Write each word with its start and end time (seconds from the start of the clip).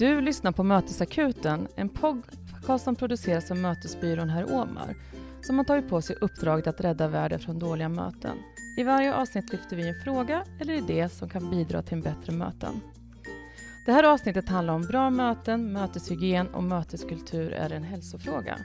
Du 0.00 0.20
lyssnar 0.20 0.52
på 0.52 0.62
Mötesakuten, 0.62 1.68
en 1.76 1.88
podcast 1.88 2.84
som 2.84 2.96
produceras 2.96 3.50
av 3.50 3.56
Mötesbyrån 3.56 4.28
Herr 4.30 4.54
Omar 4.54 4.94
som 5.42 5.58
har 5.58 5.64
tagit 5.64 5.88
på 5.88 6.02
sig 6.02 6.16
uppdraget 6.20 6.66
att 6.66 6.80
rädda 6.80 7.08
världen 7.08 7.38
från 7.38 7.58
dåliga 7.58 7.88
möten. 7.88 8.36
I 8.78 8.82
varje 8.82 9.14
avsnitt 9.14 9.52
lyfter 9.52 9.76
vi 9.76 9.88
en 9.88 10.04
fråga 10.04 10.44
eller 10.60 10.74
idé 10.74 11.08
som 11.08 11.28
kan 11.28 11.50
bidra 11.50 11.82
till 11.82 11.94
en 11.94 12.02
bättre 12.02 12.32
möten. 12.32 12.80
Det 13.86 13.92
här 13.92 14.04
avsnittet 14.04 14.48
handlar 14.48 14.74
om 14.74 14.82
bra 14.82 15.10
möten, 15.10 15.72
möteshygien 15.72 16.48
och 16.48 16.64
möteskultur 16.64 17.52
är 17.52 17.72
en 17.72 17.84
hälsofråga. 17.84 18.58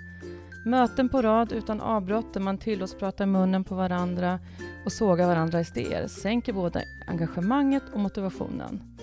Möten 0.65 1.09
på 1.09 1.21
rad 1.21 1.51
utan 1.51 1.81
avbrott 1.81 2.33
där 2.33 2.41
man 2.41 2.57
tillåts 2.57 2.95
prata 2.95 3.23
i 3.23 3.27
munnen 3.27 3.63
på 3.63 3.75
varandra 3.75 4.39
och 4.85 4.91
såga 4.91 5.27
varandras 5.27 5.77
idéer 5.77 6.07
sänker 6.07 6.53
både 6.53 6.83
engagemanget 7.07 7.83
och 7.93 7.99
motivationen. 7.99 8.94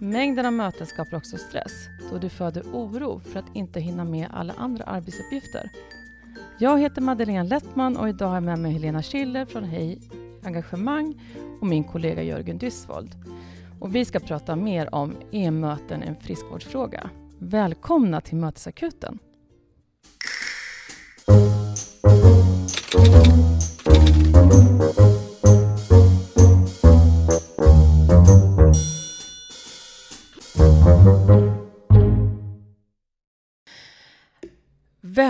Mängden 0.00 0.46
av 0.46 0.52
möten 0.52 0.86
skapar 0.86 1.16
också 1.16 1.36
stress 1.38 1.88
då 2.10 2.18
det 2.18 2.28
föder 2.28 2.62
oro 2.62 3.20
för 3.20 3.38
att 3.38 3.56
inte 3.56 3.80
hinna 3.80 4.04
med 4.04 4.28
alla 4.32 4.52
andra 4.52 4.84
arbetsuppgifter. 4.84 5.70
Jag 6.58 6.80
heter 6.80 7.02
Madeleine 7.02 7.48
Lettman 7.48 7.96
och 7.96 8.08
idag 8.08 8.26
har 8.26 8.34
jag 8.34 8.42
med 8.42 8.58
mig 8.58 8.72
Helena 8.72 9.02
Schiller 9.02 9.46
från 9.46 9.64
Hej 9.64 10.00
Engagemang 10.42 11.20
och 11.60 11.66
min 11.66 11.84
kollega 11.84 12.22
Jörgen 12.22 12.58
Dysvold. 12.58 13.14
Och 13.80 13.94
vi 13.94 14.04
ska 14.04 14.20
prata 14.20 14.56
mer 14.56 14.94
om 14.94 15.16
e-möten, 15.30 16.02
en 16.02 16.16
friskvårdsfråga. 16.16 17.10
Välkomna 17.38 18.20
till 18.20 18.36
Mötesakuten! 18.36 19.18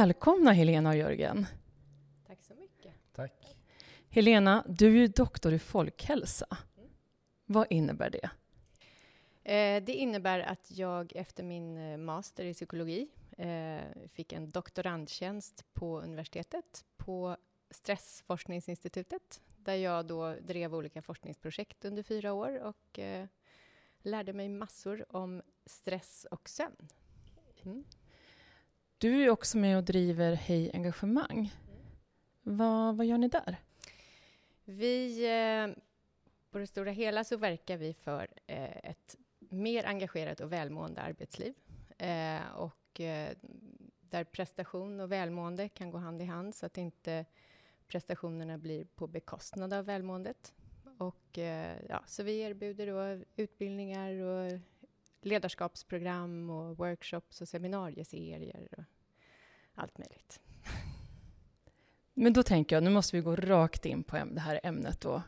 Välkomna 0.07 0.53
Helena 0.53 0.89
och 0.89 0.97
Jörgen. 0.97 1.47
Tack 2.27 2.43
så 2.43 2.55
mycket. 2.55 2.93
Tack. 3.13 3.57
Helena, 4.09 4.65
du 4.69 4.87
är 4.87 4.91
ju 5.01 5.07
doktor 5.07 5.53
i 5.53 5.59
folkhälsa. 5.59 6.47
Mm. 6.77 6.91
Vad 7.47 7.67
innebär 7.71 8.11
det? 8.11 8.31
Eh, 9.53 9.85
det 9.85 9.93
innebär 9.93 10.41
att 10.41 10.71
jag 10.71 11.13
efter 11.17 11.43
min 11.43 11.77
eh, 11.77 11.97
master 11.97 12.45
i 12.45 12.55
psykologi 12.55 13.09
eh, 13.39 14.09
fick 14.13 14.33
en 14.33 14.51
doktorandtjänst 14.51 15.65
på 15.73 16.01
universitetet 16.01 16.85
på 16.97 17.37
Stressforskningsinstitutet 17.71 19.43
där 19.57 19.75
jag 19.75 20.07
då 20.07 20.35
drev 20.35 20.75
olika 20.75 21.03
forskningsprojekt 21.03 21.85
under 21.85 22.03
fyra 22.03 22.33
år 22.33 22.59
och 22.59 22.99
lärde 24.03 24.33
mig 24.33 24.49
massor 24.49 25.17
om 25.17 25.43
stress 25.65 26.27
och 26.31 26.49
sömn. 26.49 26.89
Mm. 27.65 27.85
Du 28.99 29.23
är 29.23 29.31
också 29.31 29.59
med 29.59 29.77
och 29.77 29.85
driver 29.85 30.33
Hej 30.33 30.71
Engagemang. 30.75 31.53
Vad, 32.43 32.97
vad 32.97 33.07
gör 33.07 33.19
ni 33.19 33.29
där? 33.29 33.57
Vi, 34.65 35.25
eh, 35.25 35.83
på 36.51 36.59
det 36.59 36.67
stora 36.67 36.91
hela 36.91 37.25
så 37.25 37.37
verkar 37.37 37.77
vi 37.77 37.95
för 37.95 38.29
eh, 38.47 38.77
ett 38.91 39.17
mer 39.39 39.87
engagerat 39.87 40.41
och 40.41 40.53
välmående 40.53 41.01
arbetsliv. 41.01 41.55
Eh, 41.99 42.51
och 42.57 43.01
där 44.01 44.25
prestation 44.25 45.01
och 45.01 45.13
välmående 45.13 45.69
kan 45.69 45.91
gå 45.91 45.99
hand 45.99 46.23
i 46.23 46.25
hand 46.25 46.55
så 46.55 46.67
att 46.67 46.79
inte 46.79 47.25
prestationerna 47.89 48.59
blir 48.59 48.85
på 48.85 49.07
bekostnad 49.07 49.73
av 49.73 49.85
välmåendet. 49.85 50.55
Och, 50.99 51.39
ja, 51.89 52.03
så 52.07 52.23
vi 52.23 52.41
erbjuder 52.41 52.87
då 52.87 53.25
utbildningar 53.37 54.13
och 54.13 54.61
ledarskapsprogram 55.23 56.51
och 56.51 56.77
workshops 56.77 57.41
och 57.41 57.49
seminarieserier 57.49 58.69
och 58.77 58.85
allt 59.75 59.99
möjligt. 59.99 60.41
Men 62.15 62.33
då 62.33 62.43
tänker 62.43 62.77
jag, 62.77 62.83
nu 62.83 62.91
måste 62.91 63.17
vi 63.17 63.23
gå 63.23 63.37
rakt 63.37 63.87
in 63.87 64.03
på 64.03 64.17
det 64.17 64.41
här 64.41 64.61
ämnet 64.63 65.01
då. 65.01 65.23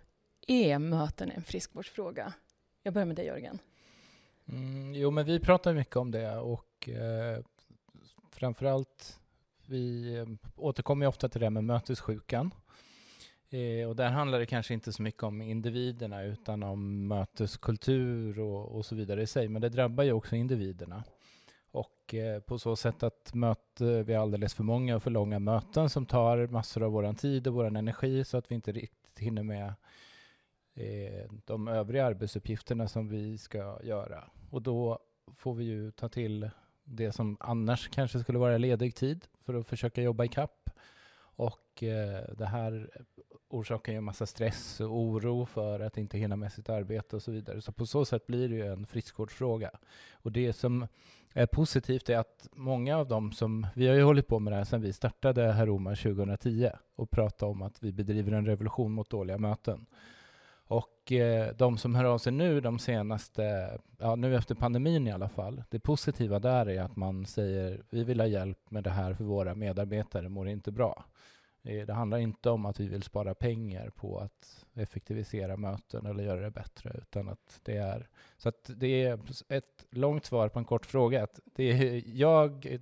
Är 0.47 0.79
möten 0.79 1.31
en 1.31 1.43
friskvårdsfråga? 1.43 2.33
Jag 2.83 2.95
börjar 2.95 3.07
med 3.07 3.17
dig 3.17 3.27
Jörgen. 3.27 3.59
Mm, 4.49 4.95
jo, 4.95 5.11
men 5.11 5.27
vi 5.27 5.41
pratar 5.41 5.75
mycket 5.75 5.97
om 5.97 6.11
det 6.11 6.37
och 6.37 6.89
eh, 6.89 7.45
framförallt 8.31 9.21
vi 9.67 10.15
eh, 10.17 10.27
återkommer 10.57 11.07
ofta 11.07 11.29
till 11.29 11.41
det 11.41 11.51
med 11.51 11.65
mötessjukan. 11.65 12.51
Eh, 13.51 13.89
och 13.89 13.97
där 13.97 14.11
handlar 14.11 14.39
det 14.39 14.47
kanske 14.47 14.75
inte 14.75 14.93
så 14.93 15.03
mycket 15.03 15.23
om 15.23 15.43
individerna 15.43 16.23
utan 16.23 16.63
om 16.63 17.09
möteskultur 17.09 18.41
och, 18.41 18.77
och 18.77 18.87
så 18.87 18.95
vidare 18.95 19.23
i 19.23 19.27
sig. 19.27 19.49
Men 19.49 19.63
det 19.63 19.69
drabbar 19.69 20.05
ju 20.05 20.13
också 20.13 20.37
individerna. 20.37 21.05
Och 21.71 22.15
eh, 22.15 22.41
på 22.41 22.59
så 22.59 22.77
sätt 22.77 23.03
att 23.03 23.35
möte, 23.35 24.03
vi 24.03 24.15
har 24.15 24.23
alldeles 24.23 24.55
för 24.55 24.65
många 24.65 24.97
och 24.97 25.03
för 25.03 25.11
långa 25.11 25.39
möten 25.39 25.91
som 25.91 26.07
tar 26.07 26.47
massor 26.47 26.83
av 26.83 26.93
vår 26.93 27.13
tid 27.13 27.47
och 27.47 27.55
vår 27.55 27.65
energi 27.65 28.25
så 28.25 28.37
att 28.37 28.51
vi 28.51 28.55
inte 28.55 28.73
riktigt 28.73 29.19
hinner 29.19 29.43
med 29.43 29.75
eh, 30.75 31.31
de 31.45 31.69
övriga 31.69 32.07
arbetsuppgifterna 32.07 32.89
som 32.89 33.09
vi 33.09 33.39
ska 33.39 33.79
göra. 33.83 34.25
Och 34.51 34.63
då 34.63 34.99
får 35.35 35.55
vi 35.55 35.65
ju 35.65 35.91
ta 35.91 36.09
till 36.09 36.51
det 36.85 37.13
som 37.13 37.37
annars 37.41 37.89
kanske 37.89 38.21
skulle 38.21 38.39
vara 38.39 38.59
ledig 38.59 38.95
tid 38.95 39.27
för 39.45 39.55
att 39.55 39.67
försöka 39.67 40.03
jobba 40.03 40.25
i 40.25 40.29
kapp. 40.29 40.71
Och 41.21 41.83
eh, 41.83 42.25
det 42.39 42.47
här 42.47 42.91
orsakar 43.49 43.93
ju 43.93 43.99
en 43.99 44.05
massa 44.05 44.27
stress 44.27 44.81
och 44.81 44.99
oro 44.99 45.47
för 45.47 45.81
att 45.81 45.99
inte 45.99 46.19
hinna 46.19 46.37
med 46.37 46.53
sitt 46.53 46.69
arbete 46.69 47.17
och 47.17 47.23
så 47.23 47.31
vidare. 47.31 47.61
Så 47.61 47.73
på 47.73 47.87
så 47.87 48.05
sätt 48.05 48.27
blir 48.27 48.49
det 48.49 48.55
ju 48.55 48.67
en 48.67 48.87
friskvårdsfråga. 48.87 49.71
Och 50.13 50.33
det 50.33 50.53
som 50.53 50.87
är 51.33 51.47
positivt 51.47 52.09
är 52.09 52.19
att 52.19 52.49
många 52.53 52.97
av 52.97 53.09
dem 53.09 53.33
som, 53.33 53.67
vi 53.75 53.89
har 53.89 53.95
ju 53.95 54.03
hållit 54.03 54.27
på 54.27 54.39
med 54.39 54.53
det 54.53 54.57
här 54.57 54.65
sedan 54.65 54.83
vi 54.83 54.93
startade 54.93 55.53
Heroma 55.53 55.91
2010 55.91 56.71
och 56.97 57.11
pratat 57.11 57.43
om 57.43 57.63
att 57.63 57.83
vi 57.83 57.93
bedriver 57.93 58.33
en 58.33 58.47
revolution 58.47 58.93
mot 58.93 59.11
dåliga 59.11 59.39
möten. 59.39 59.87
Och 60.69 61.13
eh, 61.13 61.55
de 61.57 61.79
som 61.79 61.95
hör 61.95 62.05
av 62.05 62.19
sig 62.19 62.33
nu 62.33 62.61
de 62.61 62.79
senaste, 62.79 63.79
ja 63.99 64.17
nu 64.17 64.37
efter 64.37 64.55
pandemin 64.55 65.07
i 65.07 65.13
alla 65.13 65.29
fall, 65.29 65.63
det 65.71 65.81
positiva 65.81 66.39
där 66.39 66.69
är 66.69 66.83
att 66.83 66.97
man 66.97 67.27
säger 67.27 67.83
vi 67.91 68.05
vill 68.05 68.21
ha 68.21 68.27
hjälp 68.27 68.71
med 68.71 68.85
det 68.85 68.91
här 68.91 69.15
för 69.15 69.25
våra 69.25 69.55
medarbetare 69.55 70.29
mår 70.29 70.49
inte 70.49 70.73
bra. 70.73 71.05
Eh, 71.63 71.87
det 71.87 71.93
handlar 71.93 72.19
inte 72.19 72.51
om 72.51 72.67
att 72.67 72.81
vi 72.81 72.89
vill 72.89 73.03
spara 73.03 73.35
pengar 73.35 73.91
på 73.91 74.19
att 74.19 74.67
effektivisera 74.75 75.57
möten 75.57 76.07
eller 76.07 76.25
göra 76.25 76.41
det 76.41 76.51
bättre, 76.51 76.93
utan 77.03 77.29
att 77.29 77.61
det 77.65 77.77
är... 77.77 78.09
Så 78.37 78.49
att 78.49 78.71
det 78.77 79.05
är 79.05 79.21
ett 79.49 79.87
långt 79.91 80.25
svar 80.25 80.49
på 80.49 80.59
en 80.59 80.65
kort 80.65 80.87
fråga. 80.87 81.23
Att 81.25 81.41
det 81.45 81.65
är, 81.65 82.03
jag 82.07 82.79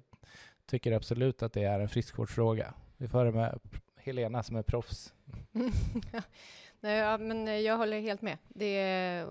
tycker 0.66 0.92
absolut 0.92 1.42
att 1.42 1.52
det 1.52 1.64
är 1.64 1.80
en 1.80 1.88
friskvårdsfråga. 1.88 2.74
Vi 2.96 3.08
får 3.08 3.18
höra 3.18 3.32
med 3.32 3.58
Helena 3.96 4.42
som 4.42 4.56
är 4.56 4.62
proffs. 4.62 5.14
Nej, 6.80 6.98
ja, 6.98 7.18
men 7.18 7.62
jag 7.62 7.76
håller 7.76 8.00
helt 8.00 8.22
med. 8.22 8.38
Det 8.48 8.78
är, 8.78 9.26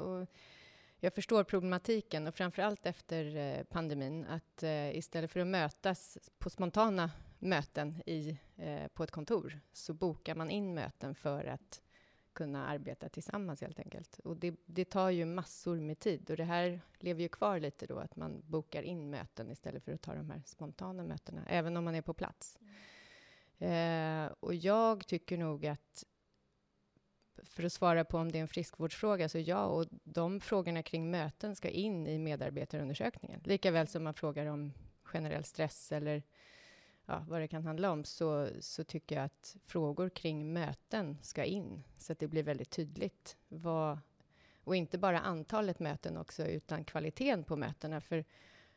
jag 0.99 1.13
förstår 1.13 1.43
problematiken 1.43 2.27
och 2.27 2.35
framför 2.35 2.61
allt 2.61 2.85
efter 2.85 3.35
eh, 3.35 3.63
pandemin 3.63 4.25
att 4.25 4.63
eh, 4.63 4.97
istället 4.97 5.31
för 5.31 5.39
att 5.39 5.47
mötas 5.47 6.17
på 6.37 6.49
spontana 6.49 7.11
möten 7.39 8.01
i, 8.05 8.37
eh, 8.55 8.87
på 8.87 9.03
ett 9.03 9.11
kontor 9.11 9.59
så 9.73 9.93
bokar 9.93 10.35
man 10.35 10.49
in 10.49 10.73
möten 10.73 11.15
för 11.15 11.45
att 11.45 11.81
kunna 12.33 12.67
arbeta 12.67 13.09
tillsammans 13.09 13.61
helt 13.61 13.79
enkelt. 13.79 14.19
Och 14.19 14.37
det, 14.37 14.55
det, 14.65 14.85
tar 14.85 15.09
ju 15.09 15.25
massor 15.25 15.79
med 15.79 15.99
tid 15.99 16.29
och 16.29 16.37
det 16.37 16.43
här 16.43 16.81
lever 16.99 17.21
ju 17.21 17.29
kvar 17.29 17.59
lite 17.59 17.85
då 17.85 17.99
att 17.99 18.15
man 18.15 18.41
bokar 18.45 18.81
in 18.81 19.09
möten 19.09 19.51
istället 19.51 19.83
för 19.83 19.91
att 19.91 20.01
ta 20.01 20.15
de 20.15 20.29
här 20.29 20.41
spontana 20.45 21.03
mötena, 21.03 21.45
även 21.47 21.77
om 21.77 21.83
man 21.83 21.95
är 21.95 22.01
på 22.01 22.13
plats. 22.13 22.59
Mm. 22.61 24.25
Eh, 24.25 24.31
och 24.39 24.55
jag 24.55 25.07
tycker 25.07 25.37
nog 25.37 25.65
att 25.65 26.05
för 27.43 27.63
att 27.63 27.73
svara 27.73 28.05
på 28.05 28.17
om 28.17 28.31
det 28.31 28.37
är 28.37 28.41
en 28.41 28.47
friskvårdsfråga, 28.47 29.29
så 29.29 29.39
ja, 29.39 29.65
och 29.65 29.85
de 30.03 30.41
frågorna 30.41 30.83
kring 30.83 31.11
möten 31.11 31.55
ska 31.55 31.69
in 31.69 32.07
i 32.07 32.19
medarbetarundersökningen. 32.19 33.41
Likaväl 33.43 33.87
som 33.87 34.03
man 34.03 34.13
frågar 34.13 34.45
om 34.45 34.73
generell 35.03 35.43
stress 35.43 35.91
eller 35.91 36.23
ja, 37.05 37.25
vad 37.27 37.41
det 37.41 37.47
kan 37.47 37.63
handla 37.63 37.91
om, 37.91 38.03
så, 38.03 38.49
så 38.59 38.83
tycker 38.83 39.15
jag 39.15 39.25
att 39.25 39.57
frågor 39.65 40.09
kring 40.09 40.53
möten 40.53 41.17
ska 41.21 41.43
in, 41.43 41.83
så 41.97 42.11
att 42.11 42.19
det 42.19 42.27
blir 42.27 42.43
väldigt 42.43 42.69
tydligt 42.69 43.37
vad, 43.47 43.99
och 44.63 44.75
inte 44.75 44.97
bara 44.97 45.19
antalet 45.19 45.79
möten 45.79 46.17
också, 46.17 46.45
utan 46.45 46.85
kvaliteten 46.85 47.43
på 47.43 47.55
mötena. 47.55 48.01
För 48.01 48.25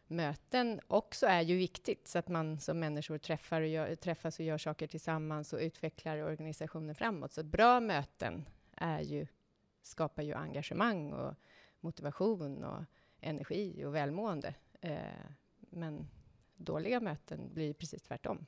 möten 0.06 0.80
också 0.86 1.26
är 1.26 1.42
ju 1.42 1.56
viktigt, 1.56 2.08
så 2.08 2.18
att 2.18 2.28
man 2.28 2.60
som 2.60 2.78
människor 2.78 3.18
träffar 3.18 3.60
och 3.60 3.68
gör, 3.68 3.94
träffas 3.94 4.38
och 4.38 4.44
gör 4.44 4.58
saker 4.58 4.86
tillsammans 4.86 5.52
och 5.52 5.60
utvecklar 5.60 6.18
organisationen 6.18 6.94
framåt. 6.94 7.32
Så 7.32 7.42
bra 7.42 7.80
möten 7.80 8.48
är 8.76 9.00
ju, 9.00 9.26
skapar 9.82 10.22
ju 10.22 10.34
engagemang 10.34 11.12
och 11.12 11.34
motivation 11.80 12.64
och 12.64 12.84
energi 13.20 13.84
och 13.84 13.94
välmående. 13.94 14.54
Eh, 14.80 14.98
men 15.70 16.08
dåliga 16.58 17.00
möten 17.00 17.54
blir 17.54 17.72
precis 17.72 18.02
tvärtom. 18.02 18.46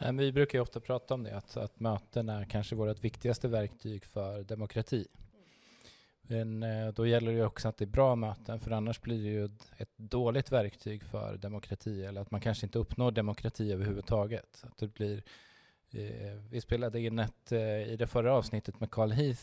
Mm. 0.00 0.16
Vi 0.16 0.32
brukar 0.32 0.58
ju 0.58 0.62
ofta 0.62 0.80
prata 0.80 1.14
om 1.14 1.22
det, 1.22 1.36
att, 1.36 1.56
att 1.56 1.80
möten 1.80 2.28
är 2.28 2.44
kanske 2.44 2.74
vårt 2.74 3.04
viktigaste 3.04 3.48
verktyg 3.48 4.04
för 4.04 4.42
demokrati. 4.42 5.06
Men 6.30 6.62
eh, 6.62 6.88
då 6.88 7.06
gäller 7.06 7.32
det 7.32 7.38
ju 7.38 7.44
också 7.44 7.68
att 7.68 7.76
det 7.76 7.84
är 7.84 7.86
bra 7.86 8.16
möten, 8.16 8.60
för 8.60 8.70
annars 8.70 9.00
blir 9.00 9.22
det 9.22 9.28
ju 9.28 9.44
ett 9.76 9.92
dåligt 9.96 10.52
verktyg 10.52 11.02
för 11.02 11.36
demokrati, 11.36 12.04
eller 12.04 12.20
att 12.20 12.30
man 12.30 12.40
kanske 12.40 12.66
inte 12.66 12.78
uppnår 12.78 13.10
demokrati 13.10 13.72
överhuvudtaget. 13.72 14.64
Att 14.64 14.78
det 14.78 14.94
blir, 14.94 15.22
eh, 15.90 16.34
vi 16.50 16.60
spelade 16.60 17.00
in 17.00 17.18
ett, 17.18 17.52
eh, 17.52 17.92
i 17.92 17.96
det 17.98 18.06
förra 18.06 18.34
avsnittet 18.34 18.80
med 18.80 18.90
Carl 18.90 19.12
Heath, 19.12 19.42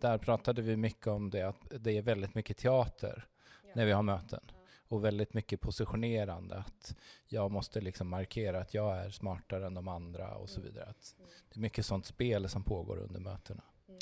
där 0.00 0.18
pratade 0.18 0.62
vi 0.62 0.76
mycket 0.76 1.06
om 1.06 1.30
det, 1.30 1.42
att 1.42 1.72
det 1.80 1.98
är 1.98 2.02
väldigt 2.02 2.34
mycket 2.34 2.56
teater 2.56 3.26
ja. 3.62 3.70
när 3.74 3.86
vi 3.86 3.92
har 3.92 4.02
möten. 4.02 4.40
Och 4.88 5.04
väldigt 5.04 5.34
mycket 5.34 5.60
positionerande, 5.60 6.56
att 6.56 6.96
jag 7.26 7.50
måste 7.50 7.80
liksom 7.80 8.08
markera 8.08 8.60
att 8.60 8.74
jag 8.74 8.98
är 8.98 9.10
smartare 9.10 9.66
än 9.66 9.74
de 9.74 9.88
andra 9.88 10.34
och 10.36 10.48
så 10.48 10.60
mm. 10.60 10.72
vidare. 10.72 10.90
Att 10.90 11.14
det 11.48 11.58
är 11.58 11.60
mycket 11.60 11.86
sånt 11.86 12.06
spel 12.06 12.48
som 12.48 12.64
pågår 12.64 12.98
under 12.98 13.20
mötena. 13.20 13.62
Mm. 13.88 14.00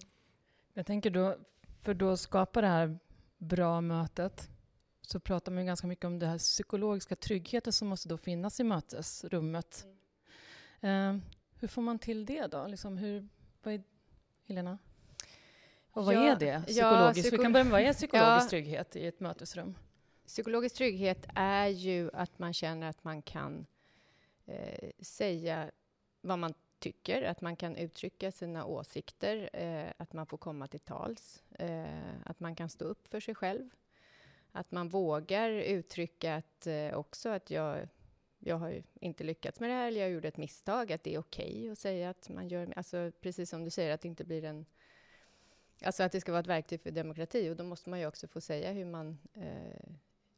Jag 0.74 0.86
tänker 0.86 1.10
då, 1.10 1.36
för 1.80 1.94
då 1.94 2.16
skapa 2.16 2.60
det 2.60 2.66
här 2.66 2.98
bra 3.38 3.80
mötet, 3.80 4.50
så 5.00 5.20
pratar 5.20 5.52
man 5.52 5.62
ju 5.62 5.66
ganska 5.66 5.86
mycket 5.86 6.04
om 6.04 6.18
den 6.18 6.28
här 6.28 6.38
psykologiska 6.38 7.16
tryggheten 7.16 7.72
som 7.72 7.88
måste 7.88 8.08
då 8.08 8.18
finnas 8.18 8.60
i 8.60 8.64
mötesrummet. 8.64 9.86
Mm. 10.80 11.16
Eh, 11.16 11.22
hur 11.58 11.68
får 11.68 11.82
man 11.82 11.98
till 11.98 12.26
det 12.26 12.46
då? 12.46 12.66
Liksom 12.66 12.96
hur, 12.98 13.28
vad 13.62 13.74
är, 13.74 13.82
Helena? 14.46 14.78
Och 15.92 16.04
vad 16.04 16.14
ja, 16.14 16.20
är 16.20 16.36
det 16.36 16.62
psykologiskt? 16.66 16.78
Ja, 16.78 17.12
psyko 17.12 17.36
Vi 17.36 17.42
kan 17.42 17.52
börja 17.52 17.64
med 17.64 17.72
vad 17.72 17.80
är 17.80 17.92
psykologisk 17.92 18.46
ja, 18.46 18.48
trygghet 18.48 18.96
i 18.96 19.06
ett 19.06 19.20
mötesrum? 19.20 19.74
Psykologisk 20.26 20.76
trygghet 20.76 21.26
är 21.34 21.66
ju 21.66 22.10
att 22.12 22.38
man 22.38 22.52
känner 22.52 22.88
att 22.88 23.04
man 23.04 23.22
kan 23.22 23.66
eh, 24.46 24.90
säga 25.00 25.70
vad 26.20 26.38
man 26.38 26.54
tycker, 26.78 27.22
att 27.22 27.40
man 27.40 27.56
kan 27.56 27.76
uttrycka 27.76 28.32
sina 28.32 28.64
åsikter, 28.64 29.50
eh, 29.52 29.92
att 29.96 30.12
man 30.12 30.26
får 30.26 30.38
komma 30.38 30.66
till 30.66 30.80
tals, 30.80 31.42
eh, 31.58 32.20
att 32.24 32.40
man 32.40 32.56
kan 32.56 32.68
stå 32.68 32.84
upp 32.84 33.08
för 33.08 33.20
sig 33.20 33.34
själv. 33.34 33.70
Att 34.52 34.70
man 34.70 34.88
vågar 34.88 35.50
uttrycka 35.50 36.34
att, 36.34 36.66
eh, 36.66 36.94
också 36.94 37.28
att 37.28 37.50
jag, 37.50 37.88
jag 38.38 38.56
har 38.56 38.82
inte 38.94 39.24
lyckats 39.24 39.60
med 39.60 39.70
det 39.70 39.74
här, 39.74 39.88
eller 39.88 40.00
jag 40.00 40.10
gjorde 40.10 40.28
ett 40.28 40.36
misstag, 40.36 40.92
att 40.92 41.04
det 41.04 41.14
är 41.14 41.18
okej 41.18 41.58
okay 41.58 41.70
att 41.70 41.78
säga 41.78 42.10
att 42.10 42.28
man 42.28 42.48
gör... 42.48 42.72
Alltså 42.76 43.12
precis 43.20 43.50
som 43.50 43.64
du 43.64 43.70
säger, 43.70 43.94
att 43.94 44.00
det 44.00 44.08
inte 44.08 44.24
blir 44.24 44.44
en... 44.44 44.66
Alltså 45.84 46.02
att 46.02 46.12
det 46.12 46.20
ska 46.20 46.32
vara 46.32 46.40
ett 46.40 46.46
verktyg 46.46 46.80
för 46.80 46.90
demokrati, 46.90 47.50
och 47.50 47.56
då 47.56 47.64
måste 47.64 47.90
man 47.90 48.00
ju 48.00 48.06
också 48.06 48.28
få 48.28 48.40
säga 48.40 48.72
hur 48.72 48.84
man 48.84 49.18
eh, 49.34 49.92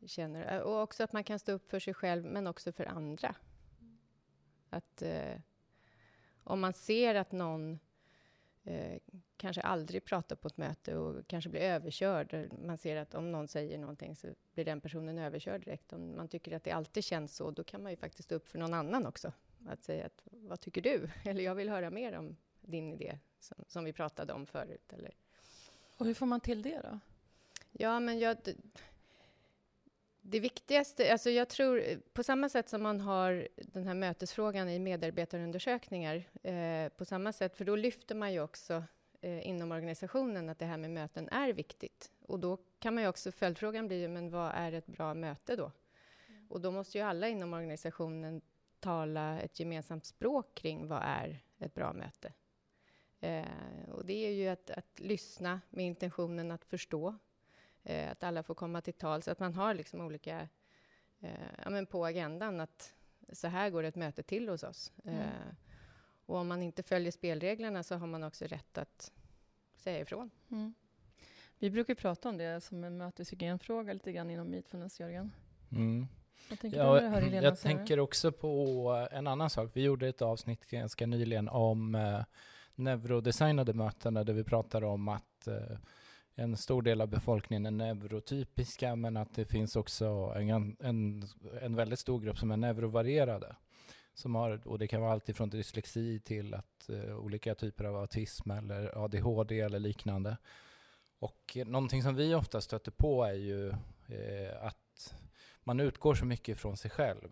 känner. 0.07 0.63
Och 0.63 0.83
också 0.83 1.05
att 1.05 1.13
man 1.13 1.25
kan 1.25 1.39
stå 1.39 1.53
upp 1.53 1.71
för 1.71 1.81
sig 1.81 1.95
själv, 1.95 2.25
men 2.25 2.47
också 2.47 2.73
för 2.73 2.87
andra. 2.87 3.35
Att... 4.71 5.03
Eh, 5.03 5.41
om 6.49 6.61
man 6.61 6.73
ser 6.73 7.15
att 7.15 7.33
någon 7.33 7.79
eh, 8.65 8.99
kanske 9.37 9.63
aldrig 9.63 10.05
pratar 10.05 10.37
på 10.37 10.49
ett 10.49 10.57
möte 10.57 10.97
och 10.97 11.27
kanske 11.27 11.51
blir 11.51 11.61
överkörd. 11.61 12.53
Man 12.65 12.79
ser 12.79 12.97
att 12.97 13.15
om 13.15 13.33
någon 13.33 13.49
säger 13.49 13.79
någonting 13.79 14.17
så 14.17 14.29
blir 14.55 14.65
den 14.65 14.81
personen 14.81 15.19
överkörd 15.19 15.65
direkt. 15.65 15.93
Om 15.93 16.17
man 16.17 16.29
tycker 16.29 16.53
att 16.53 16.65
det 16.65 16.71
alltid 16.71 17.05
känns 17.05 17.37
så, 17.37 17.51
då 17.51 17.65
kan 17.65 17.83
man 17.83 17.93
ju 17.93 17.97
faktiskt 17.97 18.25
stå 18.25 18.35
upp 18.35 18.49
för 18.49 18.59
någon 18.59 18.75
annan 18.75 19.07
också. 19.07 19.33
Att 19.69 19.83
säga 19.83 20.07
att 20.07 20.23
vad 20.25 20.61
tycker 20.61 20.83
du? 20.83 21.11
Eller 21.25 21.45
jag 21.45 21.55
vill 21.55 21.69
höra 21.69 21.91
mer 21.91 22.19
om 22.19 22.37
din 22.61 22.93
idé 22.93 23.19
som, 23.41 23.65
som 23.69 23.85
vi 23.85 23.93
pratade 23.93 24.33
om 24.33 24.47
förut. 24.47 24.93
Eller. 24.93 25.15
Och 25.97 26.07
hur 26.07 26.15
får 26.15 26.27
man 26.27 26.41
till 26.41 26.63
det 26.63 26.81
då? 26.83 26.99
Ja, 27.73 28.01
men 28.01 28.19
jag, 28.19 28.37
det 30.31 30.41
viktigaste, 30.41 31.13
alltså 31.13 31.31
jag 31.31 31.49
tror, 31.49 32.01
på 32.13 32.23
samma 32.23 32.49
sätt 32.49 32.69
som 32.69 32.83
man 32.83 33.01
har 33.01 33.49
den 33.57 33.87
här 33.87 33.95
mötesfrågan 33.95 34.69
i 34.69 34.79
medarbetarundersökningar, 34.79 36.25
eh, 36.43 36.89
på 36.89 37.05
samma 37.05 37.33
sätt, 37.33 37.57
för 37.57 37.65
då 37.65 37.77
lyfter 37.77 38.15
man 38.15 38.33
ju 38.33 38.41
också 38.41 38.85
eh, 39.21 39.49
inom 39.49 39.73
organisationen 39.73 40.49
att 40.49 40.59
det 40.59 40.65
här 40.65 40.77
med 40.77 40.91
möten 40.91 41.29
är 41.29 41.53
viktigt. 41.53 42.11
Och 42.23 42.39
då 42.39 42.59
kan 42.79 42.95
man 42.95 43.03
ju 43.03 43.09
också, 43.09 43.33
följdfrågan 43.33 43.89
blir 43.89 44.01
ju, 44.01 44.09
men 44.09 44.31
vad 44.31 44.53
är 44.55 44.73
ett 44.73 44.87
bra 44.87 45.15
möte 45.15 45.57
då? 45.57 45.73
Mm. 46.29 46.47
Och 46.51 46.61
då 46.61 46.71
måste 46.71 46.99
ju 46.99 47.05
alla 47.05 47.29
inom 47.29 47.53
organisationen 47.53 48.41
tala 48.81 49.41
ett 49.41 49.61
gemensamt 49.61 50.07
språk 50.07 50.55
kring 50.55 50.89
vad 50.89 51.03
är 51.03 51.43
ett 51.59 51.75
bra 51.75 51.93
möte? 51.93 52.33
Eh, 53.21 53.91
och 53.93 54.05
det 54.05 54.27
är 54.27 54.33
ju 54.33 54.49
att, 54.49 54.71
att 54.71 55.01
lyssna 55.01 55.61
med 55.71 55.87
intentionen 55.87 56.51
att 56.51 56.65
förstå 56.65 57.19
eh, 57.89 58.11
att 58.11 58.25
alla 58.25 58.43
får 58.43 58.55
komma 58.55 58.81
till 58.81 58.95
tal, 58.95 59.23
så 59.23 59.31
att 59.31 59.39
man 59.39 59.55
har 59.55 59.75
liksom 59.75 60.01
olika 60.01 60.49
eh, 61.21 61.31
ja, 61.65 61.71
men 61.71 61.87
på 61.87 62.07
agendan 62.07 62.61
att 62.61 62.95
så 63.33 63.49
här 63.49 63.71
går 63.71 63.83
ett 63.83 63.97
möte 63.97 64.23
till 64.23 64.49
hos 64.49 64.63
oss. 64.63 64.93
Mm. 65.05 65.19
Eh, 65.19 65.55
och 66.27 66.37
om 66.37 66.49
man 66.49 66.63
inte 66.63 66.83
följer 66.83 67.13
spelreglerna 67.13 67.83
så 67.83 67.95
har 67.95 68.07
man 68.07 68.25
också 68.25 68.45
rätt 68.45 68.79
att 68.79 69.13
säga 69.77 70.01
ifrån. 70.01 70.31
Mm. 70.51 70.75
Vi 71.59 71.71
brukar 71.71 71.95
prata 71.95 72.29
om 72.29 72.37
det 72.37 72.61
som 72.61 72.85
en 72.85 72.97
möteshygienfråga 72.97 73.93
lite 73.93 74.13
grann 74.13 74.31
inom 74.31 74.51
Meetfulness, 74.51 75.01
Jörgen. 75.01 75.33
Mm. 75.73 76.07
Jag 76.49 76.59
tänker, 76.61 76.79
ja, 76.79 77.03
jag, 77.03 77.45
jag 77.45 77.61
tänker 77.61 78.01
också 78.01 78.33
på 78.33 79.09
en 79.11 79.27
annan 79.27 79.51
sak. 79.51 79.71
Vi 79.73 79.83
gjorde 79.83 80.09
ett 80.09 80.23
avsnitt 80.23 80.67
ganska 80.67 81.07
nyligen 81.07 81.49
om 81.49 81.95
eh, 81.95 82.21
neurodesignade 82.75 83.75
möten 83.75 84.15
där 84.15 84.33
vi 84.33 84.45
pratade 84.45 84.87
om 84.87 85.09
att 85.09 85.47
eh, 85.47 85.79
en 86.39 86.57
stor 86.57 86.83
del 86.83 87.01
av 87.01 87.09
befolkningen 87.09 87.67
är 87.67 87.71
neurotypiska 87.71 88.97
men 88.97 89.17
att 89.17 89.35
det 89.35 89.45
finns 89.45 89.77
också 89.77 90.35
en, 90.37 90.77
en, 90.81 91.23
en 91.61 91.75
väldigt 91.75 91.99
stor 91.99 92.21
grupp 92.21 92.39
som 92.39 92.51
är 92.51 92.57
neurovarierade. 92.57 93.57
Som 94.15 94.35
har, 94.35 94.69
och 94.69 94.79
det 94.79 94.89
kan 94.89 95.01
vara 95.01 95.13
allt 95.13 95.29
ifrån 95.29 95.51
dyslexi 95.51 96.21
till 96.21 96.55
att 96.55 96.91
uh, 96.91 97.17
olika 97.17 97.55
typer 97.55 97.85
av 97.85 97.97
autism 97.97 98.51
eller 98.51 99.05
ADHD 99.05 99.61
eller 99.61 99.79
liknande. 99.79 100.37
Och 101.19 101.57
någonting 101.67 102.03
som 102.03 102.15
vi 102.15 102.35
ofta 102.35 102.61
stöter 102.61 102.91
på 102.91 103.25
är 103.25 103.33
ju 103.33 103.69
eh, 104.09 104.63
att 104.63 105.15
man 105.65 105.81
utgår 105.81 106.15
så 106.15 106.25
mycket 106.25 106.59
från 106.59 106.77
sig 106.77 106.91
själv. 106.91 107.29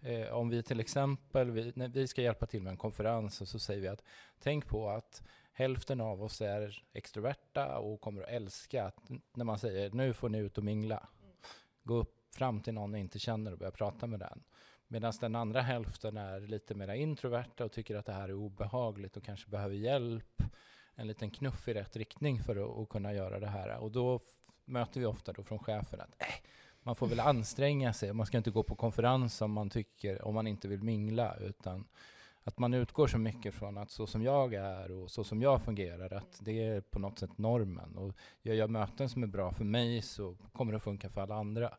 Eh, 0.00 0.28
om 0.28 0.48
vi 0.48 0.62
till 0.62 0.80
exempel, 0.80 1.50
vi, 1.50 1.72
när 1.76 1.88
vi 1.88 2.08
ska 2.08 2.22
hjälpa 2.22 2.46
till 2.46 2.62
med 2.62 2.70
en 2.70 2.76
konferens 2.76 3.40
och 3.40 3.48
så 3.48 3.58
säger 3.58 3.80
vi 3.80 3.88
att 3.88 4.04
tänk 4.42 4.66
på 4.66 4.88
att 4.90 5.22
hälften 5.54 6.00
av 6.00 6.22
oss 6.22 6.40
är 6.40 6.84
extroverta 6.92 7.78
och 7.78 8.00
kommer 8.00 8.22
att 8.22 8.28
älska 8.28 8.84
att 8.84 9.10
när 9.34 9.44
man 9.44 9.58
säger 9.58 9.90
nu 9.90 10.12
får 10.12 10.28
ni 10.28 10.38
ut 10.38 10.58
och 10.58 10.64
mingla. 10.64 11.08
Gå 11.82 11.94
upp 11.94 12.34
fram 12.34 12.60
till 12.60 12.74
någon 12.74 12.92
ni 12.92 13.00
inte 13.00 13.18
känner 13.18 13.52
och 13.52 13.58
börja 13.58 13.70
prata 13.70 14.06
med 14.06 14.20
den. 14.20 14.42
Medan 14.88 15.12
den 15.20 15.34
andra 15.34 15.60
hälften 15.60 16.16
är 16.16 16.40
lite 16.40 16.74
mer 16.74 16.94
introverta 16.94 17.64
och 17.64 17.72
tycker 17.72 17.96
att 17.96 18.06
det 18.06 18.12
här 18.12 18.28
är 18.28 18.34
obehagligt 18.34 19.16
och 19.16 19.24
kanske 19.24 19.50
behöver 19.50 19.74
hjälp. 19.74 20.42
En 20.94 21.06
liten 21.06 21.30
knuff 21.30 21.68
i 21.68 21.74
rätt 21.74 21.96
riktning 21.96 22.42
för 22.42 22.82
att, 22.82 22.88
kunna 22.88 23.14
göra 23.14 23.40
det 23.40 23.46
här. 23.46 23.76
Och 23.76 23.90
då 23.90 24.20
möter 24.64 25.00
vi 25.00 25.06
ofta 25.06 25.32
då 25.32 25.42
från 25.42 25.58
chefen 25.58 26.00
att 26.00 26.14
äh, 26.18 26.26
man 26.82 26.96
får 26.96 27.06
väl 27.06 27.20
anstränga 27.20 27.92
sig. 27.92 28.12
Man 28.12 28.26
ska 28.26 28.36
inte 28.38 28.50
gå 28.50 28.62
på 28.62 28.74
konferens 28.74 29.40
om 29.40 29.52
man 29.52 29.70
tycker, 29.70 30.24
om 30.24 30.34
man 30.34 30.46
inte 30.46 30.68
vill 30.68 30.82
mingla, 30.82 31.36
utan 31.36 31.84
att 32.44 32.58
man 32.58 32.74
utgår 32.74 33.06
så 33.06 33.18
mycket 33.18 33.54
från 33.54 33.78
att 33.78 33.90
så 33.90 34.06
som 34.06 34.22
jag 34.22 34.54
är 34.54 34.90
och 34.90 35.10
så 35.10 35.24
som 35.24 35.42
jag 35.42 35.62
fungerar, 35.62 36.14
att 36.14 36.38
det 36.40 36.64
är 36.66 36.80
på 36.80 36.98
något 36.98 37.18
sätt 37.18 37.38
normen. 37.38 37.96
Och 37.96 38.14
gör 38.42 38.54
jag 38.54 38.70
möten 38.70 39.08
som 39.08 39.22
är 39.22 39.26
bra 39.26 39.52
för 39.52 39.64
mig 39.64 40.02
så 40.02 40.36
kommer 40.52 40.72
det 40.72 40.76
att 40.76 40.82
funka 40.82 41.10
för 41.10 41.20
alla 41.20 41.34
andra. 41.34 41.74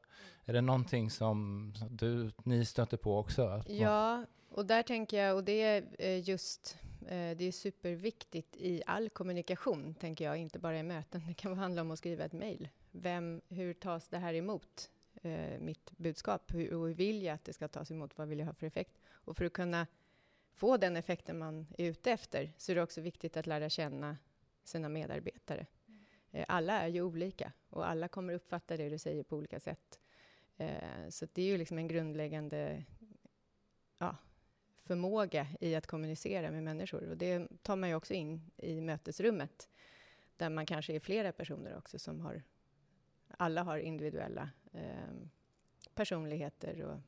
Är 0.46 0.54
det 0.54 0.62
någonting 0.62 1.10
som 1.10 1.74
du, 1.90 2.32
ni 2.44 2.66
stöter 2.66 2.98
på 2.98 3.18
också? 3.18 3.64
ja, 3.68 4.26
och 4.50 4.66
där 4.66 4.84
tänker 4.84 5.18
jag, 5.18 5.36
och 5.36 5.44
det 5.44 5.62
är 5.62 5.86
eh, 6.00 6.30
just 6.30 6.78
eh, 7.02 7.38
det 7.38 7.46
är 7.46 7.52
superviktigt 7.52 8.56
i 8.56 8.82
all 8.86 9.10
kommunikation, 9.10 9.96
tänker 9.96 10.26
jag, 10.26 10.38
inte 10.38 10.60
bara 10.60 10.80
i 10.80 10.84
möten. 10.84 11.22
Det 11.28 11.34
kan 11.34 11.58
handla 11.58 11.82
om 11.82 11.92
att 11.92 12.00
skriva 12.00 12.26
ett 12.26 12.34
mejl. 12.34 12.70
Vem, 12.92 13.42
hur 13.50 13.74
tas 13.74 14.10
det 14.10 14.18
här 14.18 14.34
emot? 14.34 14.90
Eh, 15.22 15.60
mitt 15.60 15.92
budskap, 15.98 16.54
hur, 16.54 16.70
hur 16.70 16.94
vill 16.94 17.24
jag 17.24 17.34
att 17.34 17.46
det 17.46 17.54
ska 17.54 17.68
tas 17.68 17.92
emot? 17.92 18.18
Vad 18.18 18.28
vill 18.28 18.40
jag 18.40 18.46
ha 18.46 18.54
för 18.54 18.68
effekt? 18.68 18.98
Och 19.12 19.38
för 19.38 19.46
att 19.46 19.54
kunna 19.54 19.88
få 20.56 20.78
den 20.78 20.98
effekten 20.98 21.38
man 21.38 21.68
är 21.78 21.86
ute 21.86 22.12
efter 22.12 22.52
så 22.58 22.72
är 22.72 22.76
det 22.76 22.82
också 22.82 23.02
viktigt 23.02 23.38
att 23.38 23.48
lära 23.48 23.70
känna 23.70 24.18
sina 24.64 24.90
medarbetare. 24.90 25.66
Mm. 26.32 26.46
Alla 26.48 26.82
är 26.82 26.88
ju 26.88 27.02
olika 27.02 27.52
och 27.70 27.88
alla 27.88 28.08
kommer 28.08 28.34
uppfatta 28.34 28.78
det 28.78 28.90
du 28.90 28.98
säger 28.98 29.24
på 29.24 29.36
olika 29.36 29.60
sätt. 29.60 30.00
Eh, 30.58 31.10
så 31.10 31.28
det 31.34 31.42
är 31.42 31.46
ju 31.46 31.58
liksom 31.58 31.78
en 31.78 31.88
grundläggande 31.88 32.84
ja, 33.98 34.16
förmåga 34.84 35.48
i 35.60 35.76
att 35.76 35.88
kommunicera 35.88 36.52
med 36.52 36.64
människor. 36.64 37.10
Och 37.10 37.18
det 37.18 37.48
tar 37.62 37.76
man 37.76 37.90
ju 37.90 37.96
också 37.96 38.14
in 38.14 38.52
i 38.58 38.82
mötesrummet, 38.82 39.70
där 40.38 40.50
man 40.50 40.66
kanske 40.66 40.94
är 40.94 41.00
flera 41.00 41.32
personer 41.32 41.78
också 41.78 42.00
som 42.00 42.20
har... 42.20 42.44
Alla 43.38 43.64
har 43.64 43.78
individuella 43.78 44.50
eh, 44.74 45.14
personligheter 45.94 46.82
och 46.82 47.00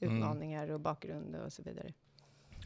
mm. 0.00 0.16
utmaningar 0.16 0.62
mm. 0.62 0.74
och 0.74 0.80
bakgrund 0.80 1.36
och 1.36 1.52
så 1.52 1.62
vidare. 1.62 1.94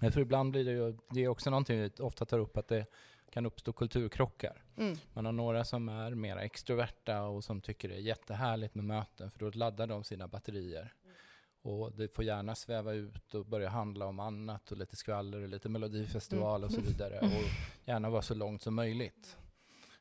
För 0.00 0.20
ibland 0.20 0.50
blir 0.50 0.64
det 0.64 0.72
ju, 0.72 0.98
det 1.10 1.24
är 1.24 1.28
också 1.28 1.50
någonting 1.50 1.80
vi 1.80 1.90
ofta 1.98 2.24
tar 2.24 2.38
upp, 2.38 2.56
att 2.56 2.68
det 2.68 2.86
kan 3.30 3.46
uppstå 3.46 3.72
kulturkrockar. 3.72 4.64
Mm. 4.76 4.96
Man 5.12 5.24
har 5.24 5.32
några 5.32 5.64
som 5.64 5.88
är 5.88 6.14
mer 6.14 6.36
extroverta 6.36 7.22
och 7.22 7.44
som 7.44 7.60
tycker 7.60 7.88
det 7.88 7.94
är 7.94 8.00
jättehärligt 8.00 8.74
med 8.74 8.84
möten, 8.84 9.30
för 9.30 9.38
då 9.38 9.50
laddar 9.50 9.86
de 9.86 10.04
sina 10.04 10.28
batterier. 10.28 10.94
Mm. 11.04 11.16
Och 11.62 11.92
det 11.92 12.14
får 12.14 12.24
gärna 12.24 12.54
sväva 12.54 12.92
ut 12.92 13.34
och 13.34 13.46
börja 13.46 13.68
handla 13.68 14.06
om 14.06 14.20
annat 14.20 14.72
och 14.72 14.78
lite 14.78 14.96
skvaller 14.96 15.42
och 15.42 15.48
lite 15.48 15.68
melodifestival 15.68 16.60
mm. 16.60 16.66
och 16.66 16.72
så 16.72 16.80
vidare. 16.80 17.18
Och 17.20 17.88
gärna 17.88 18.10
vara 18.10 18.22
så 18.22 18.34
långt 18.34 18.62
som 18.62 18.74
möjligt. 18.74 19.36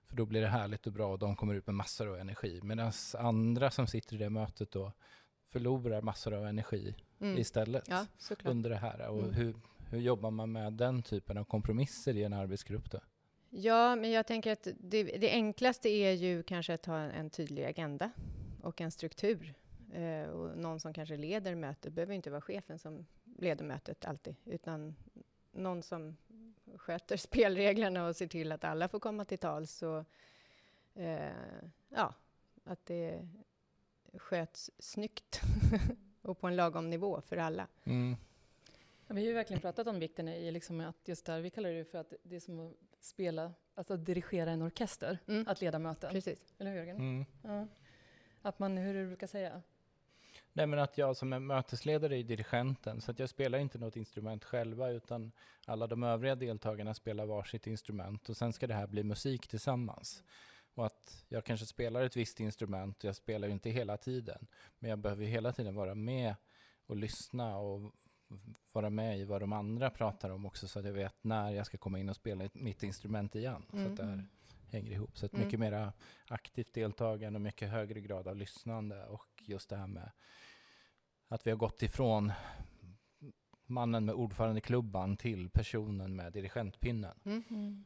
För 0.08 0.16
då 0.16 0.26
blir 0.26 0.42
det 0.42 0.48
härligt 0.48 0.88
och 0.88 0.94
bra 0.94 1.12
och 1.12 1.20
de 1.20 1.36
kommer 1.36 1.56
ut 1.56 1.68
med 1.68 1.76
massor 1.76 2.08
av 2.08 2.18
energi. 2.18 2.60
Medan 2.64 2.92
andra 3.18 3.72
som 3.72 3.88
sitter 3.88 4.16
i 4.16 4.18
det 4.18 4.30
mötet 4.30 4.72
då 4.72 4.92
förlorar 5.48 6.02
massor 6.02 6.34
av 6.34 6.46
energi 6.46 6.96
Mm. 7.22 7.38
istället 7.38 7.84
Ja, 7.88 8.06
under 8.44 8.70
det 8.70 8.76
här. 8.76 9.08
Och 9.08 9.20
Mm. 9.20 9.34
hur, 9.34 9.56
hur 9.90 10.00
jobbar 10.00 10.32
man 10.32 10.52
med 10.52 10.74
den 10.74 11.04
typen 11.04 11.38
av 11.38 11.44
kompromisser 11.44 12.18
i 12.18 12.24
en 12.24 12.34
arbetsgrupp 12.34 12.92
då? 12.92 13.00
Ja, 13.50 13.96
men 13.96 14.12
jag 14.12 14.28
tänker 14.28 14.52
att 14.52 14.68
det, 14.80 15.04
det 15.04 15.32
enklaste 15.32 15.90
är 15.90 16.12
ju 16.12 16.44
kanske 16.44 16.74
att 16.74 16.86
ha 16.86 16.98
en 16.98 17.30
tydlig 17.30 17.66
agenda 17.66 18.12
och 18.62 18.82
en 18.82 18.92
struktur. 18.92 19.54
Eh, 19.94 20.30
och 20.30 20.58
någon 20.58 20.80
som 20.80 20.94
kanske 20.94 21.18
leder 21.18 21.56
mötet, 21.56 21.84
det 21.84 21.92
behöver 21.92 22.14
inte 22.14 22.30
vara 22.30 22.42
chefen 22.42 22.80
som 22.80 23.06
leder 23.38 23.66
mötet 23.66 24.06
alltid, 24.06 24.36
utan 24.46 24.96
någon 25.52 25.84
som 25.84 26.18
sköter 26.76 27.18
spelreglerna 27.28 28.08
och 28.08 28.16
ser 28.16 28.28
till 28.28 28.52
att 28.52 28.64
alla 28.64 28.88
får 28.88 29.00
komma 29.00 29.26
till 29.26 29.38
tals 29.38 29.82
och 29.82 30.06
eh, 31.02 31.32
ja, 31.90 32.14
att 32.64 32.86
det 32.86 33.28
sköts 34.14 34.72
snyggt 34.80 35.42
och 36.22 36.40
på 36.40 36.48
en 36.48 36.56
lagom 36.56 36.90
nivå 36.90 37.22
för 37.22 37.38
alla. 37.38 37.68
Mm. 37.84 38.18
Ja, 39.10 39.16
vi 39.16 39.22
har 39.22 39.28
ju 39.28 39.34
verkligen 39.34 39.62
pratat 39.62 39.88
om 39.88 40.00
vikten 40.00 40.28
i 40.28 40.52
liksom 40.52 40.82
att 40.82 41.08
just 41.08 41.26
där, 41.26 41.42
vi 41.42 41.50
kallar 41.50 41.70
det 41.70 41.86
för 41.86 41.98
att 41.98 42.14
det 42.24 42.36
är 42.36 42.40
som 42.40 42.60
att 42.60 42.76
spela, 43.00 43.54
alltså 43.76 43.94
att 43.94 44.06
dirigera 44.06 44.52
en 44.52 44.62
orkester, 44.62 45.18
Mm. 45.28 45.48
att 45.48 45.62
leda 45.62 45.80
möten. 45.80 46.12
Precis. 46.12 46.54
Eller 46.58 46.72
hur 46.72 46.78
Jörgen? 46.78 46.96
Mm. 46.98 47.26
Ja. 47.44 47.68
Att 48.42 48.60
man, 48.60 48.78
hur 48.78 48.94
du 48.94 49.08
brukar 49.08 49.28
säga? 49.28 49.62
Nej 50.54 50.68
men 50.68 50.80
att 50.80 50.98
jag 50.98 51.18
som 51.18 51.34
är 51.34 51.40
mötesledare 51.40 52.18
är 52.18 52.24
dirigenten, 52.24 53.02
så 53.02 53.12
att 53.12 53.20
jag 53.20 53.30
spelar 53.30 53.60
inte 53.60 53.78
något 53.78 53.96
instrument 53.96 54.44
själva 54.44 54.90
utan 54.90 55.32
alla 55.66 55.88
de 55.88 56.04
övriga 56.04 56.36
deltagarna 56.36 56.94
spelar 56.94 57.26
varsitt 57.26 57.68
instrument 57.68 58.30
och 58.30 58.38
sen 58.38 58.54
ska 58.54 58.68
det 58.68 58.74
här 58.74 58.88
bli 58.88 59.04
musik 59.04 59.48
tillsammans. 59.48 60.24
Och 60.74 60.86
att 60.86 61.26
jag 61.30 61.44
kanske 61.44 61.66
spelar 61.66 62.04
ett 62.04 62.18
visst 62.18 62.40
instrument, 62.40 63.04
jag 63.04 63.16
spelar 63.16 63.48
ju 63.48 63.54
inte 63.54 63.70
hela 63.70 63.98
tiden, 63.98 64.48
men 64.80 64.90
jag 64.90 65.00
behöver 65.00 65.26
hela 65.26 65.52
tiden 65.54 65.76
vara 65.76 65.96
med 65.96 66.36
och 66.88 66.96
lyssna 66.96 67.58
och 67.58 67.92
vara 68.74 68.90
med 68.90 69.20
i 69.20 69.24
vad 69.26 69.42
de 69.42 69.54
andra 69.54 69.90
pratar 69.90 70.30
om 70.30 70.46
också 70.46 70.68
så 70.68 70.80
att 70.80 70.86
jag 70.86 70.94
vet 70.94 71.16
när 71.24 71.52
jag 71.52 71.66
ska 71.66 71.78
komma 71.78 72.00
in 72.00 72.10
och 72.10 72.16
spela 72.16 72.50
mitt 72.54 72.84
instrument 72.84 73.36
igen. 73.36 73.66
Så 73.70 73.78
Mm. 73.78 73.92
att 73.92 73.98
det 73.98 74.04
här 74.06 74.26
hänger 74.72 74.92
ihop. 74.92 75.18
Så 75.18 75.26
ett 75.26 75.34
Mm. 75.34 75.46
mycket 75.46 75.60
mer 75.60 75.92
aktivt 76.28 76.74
deltagande 76.74 77.38
och 77.38 77.42
mycket 77.42 77.70
högre 77.70 78.02
grad 78.02 78.28
av 78.28 78.36
lyssnande 78.36 79.06
och 79.06 79.28
just 79.46 79.70
det 79.70 79.76
här 79.78 79.88
med 79.88 80.12
att 81.28 81.48
vi 81.48 81.52
har 81.52 81.58
gått 81.58 81.82
ifrån 81.82 82.32
mannen 83.66 84.06
med 84.06 84.16
ordförandeklubban 84.16 85.18
till 85.18 85.50
personen 85.50 86.16
med 86.16 86.34
dirigentpinnen. 86.34 87.20
Mm. 87.26 87.86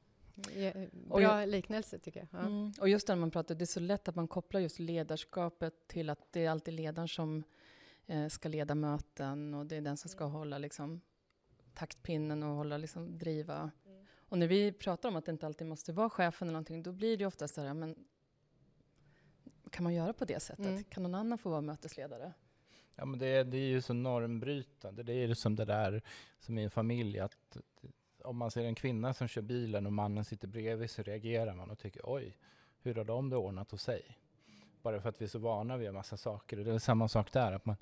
Ja, 0.56 0.72
Och 1.10 1.20
bra 1.20 1.46
liknelse 1.46 2.00
tycker 2.00 2.20
jag. 2.20 2.28
Ja. 2.42 2.46
Mm. 2.48 2.72
Och 2.80 2.90
just 2.90 3.08
när 3.08 3.16
man 3.16 3.32
pratar, 3.32 3.56
det 3.56 3.64
är 3.64 3.66
så 3.66 3.80
lätt 3.80 4.08
att 4.08 4.16
man 4.16 4.28
kopplar 4.28 4.62
just 4.62 4.80
ledarskapet 4.80 5.88
till 5.88 6.10
att 6.10 6.32
det 6.32 6.46
är 6.46 6.50
alltid 6.50 6.74
ledaren 6.74 7.08
som 7.08 7.38
eh, 7.38 7.44
ska 8.30 8.50
leda 8.50 8.76
möten 8.76 9.54
och 9.54 9.66
det 9.66 9.76
är 9.76 9.82
den 9.82 9.98
som 9.98 10.10
ska 10.10 10.26
hålla 10.26 10.58
liksom, 10.58 11.02
taktpinnen 11.74 12.44
och 12.44 12.56
hålla, 12.56 12.78
liksom, 12.78 13.18
driva. 13.18 13.72
Och 14.16 14.40
när 14.40 14.48
vi 14.48 14.72
pratar 14.72 15.10
om 15.10 15.16
att 15.16 15.26
det 15.26 15.32
inte 15.32 15.46
alltid 15.46 15.68
måste 15.68 15.94
vara 15.94 16.10
chefen 16.10 16.48
eller 16.48 16.54
någonting, 16.54 16.84
då 16.84 16.92
blir 16.92 17.18
det 17.18 17.26
ofta 17.26 17.48
så 17.48 17.62
här, 17.62 17.74
men 17.74 17.96
kan 19.70 19.84
man 19.84 19.94
göra 19.94 20.14
på 20.14 20.26
det 20.26 20.40
sättet? 20.40 20.66
Mm. 20.66 20.84
Kan 20.84 21.04
någon 21.04 21.16
annan 21.16 21.38
få 21.38 21.50
vara 21.50 21.62
mötesledare? 21.62 22.34
Ja, 22.96 23.06
men 23.06 23.20
det, 23.20 23.44
det 23.44 23.58
är 23.58 23.68
ju 23.68 23.82
så 23.82 23.94
normbrytande. 23.94 25.04
Det 25.04 25.14
är 25.14 25.28
ju 25.28 25.36
som 25.36 25.56
det 25.56 25.66
där 25.66 26.02
som 26.40 26.58
i 26.58 26.64
en 26.64 26.72
familj 26.72 27.20
att 27.20 27.58
om 28.24 28.38
man 28.38 28.52
ser 28.52 28.64
en 28.64 28.76
kvinna 28.76 29.14
som 29.14 29.28
kör 29.28 29.42
bilen 29.42 29.86
och 29.86 29.94
mannen 29.94 30.26
sitter 30.26 30.48
bredvid 30.48 30.92
så 30.92 31.04
reagerar 31.04 31.56
man 31.56 31.72
och 31.72 31.80
tycker 31.80 32.02
oj, 32.04 32.38
hur 32.82 32.96
har 32.96 33.04
de 33.04 33.30
det 33.30 33.36
ordnat 33.36 33.72
hos 33.72 33.84
sig? 33.84 34.18
Bara 34.84 35.02
för 35.02 35.10
att 35.10 35.22
vi 35.22 35.26
är 35.26 35.30
så 35.30 35.40
vana 35.40 35.78
vid 35.78 35.88
en 35.88 35.94
massa 35.94 36.18
saker. 36.18 36.60
Och 36.60 36.66
det 36.66 36.74
är 36.74 36.80
samma 36.80 37.08
sak 37.08 37.32
där, 37.32 37.52
att 37.52 37.66
man, 37.66 37.76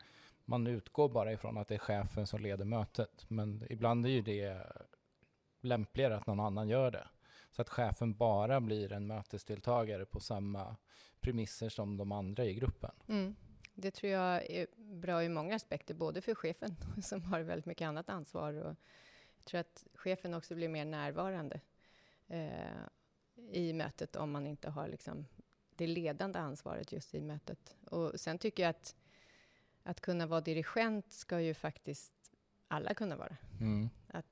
man 0.45 0.67
utgår 0.67 1.09
bara 1.09 1.33
ifrån 1.33 1.57
att 1.57 1.67
det 1.67 1.75
är 1.75 1.79
chefen 1.79 2.27
som 2.27 2.41
leder 2.41 2.65
mötet. 2.65 3.25
Men 3.27 3.63
ibland 3.69 4.05
är 4.05 4.09
ju 4.09 4.21
det 4.21 4.67
lämpligare 5.61 6.15
att 6.15 6.27
någon 6.27 6.39
annan 6.39 6.69
gör 6.69 6.91
det. 6.91 7.07
Så 7.51 7.61
att 7.61 7.69
chefen 7.69 8.13
bara 8.13 8.61
blir 8.61 8.91
en 8.91 9.07
mötesdeltagare 9.07 10.05
på 10.05 10.19
samma 10.19 10.75
premisser 11.19 11.69
som 11.69 11.97
de 11.97 12.11
andra 12.11 12.45
i 12.45 12.53
gruppen. 12.53 12.91
Mm. 13.07 13.35
Det 13.73 13.91
tror 13.91 14.11
jag 14.11 14.51
är 14.51 14.67
bra 14.77 15.23
i 15.23 15.29
många 15.29 15.55
aspekter, 15.55 15.93
både 15.93 16.21
för 16.21 16.35
chefen 16.35 16.75
som 17.03 17.23
har 17.23 17.39
väldigt 17.39 17.65
mycket 17.65 17.85
annat 17.85 18.09
ansvar 18.09 18.53
och 18.53 18.75
jag 19.37 19.45
tror 19.45 19.59
att 19.59 19.85
chefen 19.93 20.33
också 20.33 20.55
blir 20.55 20.69
mer 20.69 20.85
närvarande 20.85 21.59
eh, 22.27 22.81
i 23.51 23.73
mötet 23.73 24.15
om 24.15 24.31
man 24.31 24.47
inte 24.47 24.69
har 24.69 24.87
liksom 24.87 25.25
det 25.81 25.87
ledande 25.87 26.39
ansvaret 26.39 26.91
just 26.91 27.15
i 27.15 27.21
mötet. 27.21 27.75
Och 27.89 28.19
sen 28.19 28.37
tycker 28.37 28.63
jag 28.63 28.69
att 28.69 28.95
att 29.83 30.01
kunna 30.01 30.25
vara 30.27 30.41
dirigent 30.41 31.11
ska 31.11 31.41
ju 31.41 31.53
faktiskt 31.53 32.13
alla 32.67 32.93
kunna 32.93 33.15
vara. 33.15 33.37
Mm. 33.59 33.89
Att, 34.07 34.25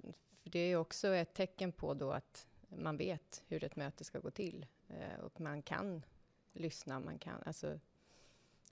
för 0.43 0.49
det 0.49 0.59
är 0.59 0.75
också 0.75 1.07
ett 1.07 1.33
tecken 1.33 1.71
på 1.71 1.93
då 1.93 2.11
att 2.11 2.47
man 2.69 2.97
vet 2.97 3.43
hur 3.47 3.63
ett 3.63 3.75
möte 3.75 4.03
ska 4.03 4.19
gå 4.19 4.31
till 4.31 4.65
eh, 4.89 5.19
och 5.19 5.41
man 5.41 5.61
kan 5.61 6.05
lyssna, 6.53 6.99
man 6.99 7.19
kan, 7.19 7.43
alltså, 7.45 7.79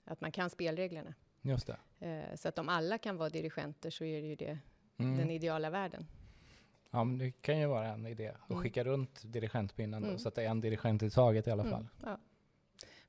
att 0.04 0.20
man 0.20 0.32
kan 0.32 0.50
spelreglerna. 0.50 1.14
Just 1.42 1.66
det. 1.66 2.06
Eh, 2.06 2.34
så 2.36 2.48
att 2.48 2.58
om 2.58 2.68
alla 2.68 2.98
kan 2.98 3.16
vara 3.16 3.30
dirigenter 3.30 3.90
så 3.90 4.04
är 4.04 4.20
det 4.22 4.28
ju 4.28 4.36
det, 4.36 4.58
Mm. 4.96 5.16
den 5.16 5.30
ideala 5.30 5.70
världen. 5.70 6.06
Ja, 6.90 7.04
men 7.04 7.18
det 7.18 7.30
kan 7.30 7.58
ju 7.60 7.66
vara 7.66 7.86
en 7.88 8.06
idé. 8.06 8.28
Att 8.28 8.50
Mm. 8.50 8.62
skicka 8.62 8.84
runt 8.84 9.22
dirigentpinnen 9.32 10.04
Mm. 10.04 10.18
så 10.18 10.28
att 10.28 10.34
det 10.34 10.42
är 10.44 10.50
en 10.50 10.60
dirigent 10.60 11.02
i 11.02 11.10
taget 11.10 11.46
i 11.46 11.50
alla 11.50 11.64
fall. 11.64 11.72
Mm, 11.74 11.88
ja. 12.02 12.18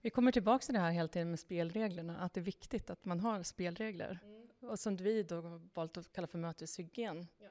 Vi 0.01 0.09
kommer 0.09 0.31
tillbaka 0.31 0.65
till 0.65 0.73
det 0.73 0.79
här 0.79 0.91
hela 0.91 1.07
tiden 1.07 1.29
med 1.29 1.39
spelreglerna, 1.39 2.19
att 2.19 2.33
det 2.33 2.39
är 2.39 2.43
viktigt 2.43 2.89
att 2.89 3.05
man 3.05 3.19
har 3.19 3.43
spelregler. 3.43 4.19
Och 4.61 4.79
som 4.79 4.95
vi 4.95 5.23
då 5.23 5.61
valt 5.73 5.97
att 5.97 6.11
kalla 6.11 6.27
för 6.27 6.37
möteshygien. 6.37 7.27
Ja. 7.39 7.49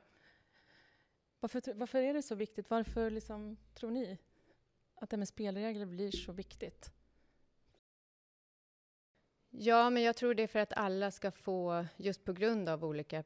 Varför, 1.41 1.75
varför 1.75 2.03
är 2.03 2.15
det 2.15 2.23
så 2.23 2.35
viktigt? 2.35 2.71
Varför 2.71 3.11
liksom, 3.11 3.57
tror 3.75 3.91
ni 3.91 4.19
att 4.95 5.11
det 5.11 5.17
med 5.17 5.29
spelregler 5.29 5.87
blir 5.87 6.11
så 6.11 6.33
viktigt? 6.33 6.93
ja, 9.51 9.91
men 9.91 10.03
jag 10.03 10.17
tror 10.17 10.35
det 10.35 10.43
är 10.43 10.47
för 10.47 10.59
att 10.59 10.73
alla 10.73 11.11
ska 11.11 11.31
få, 11.31 11.87
just 11.97 12.25
på 12.25 12.33
grund 12.33 12.69
av 12.69 12.85
olika 12.85 13.25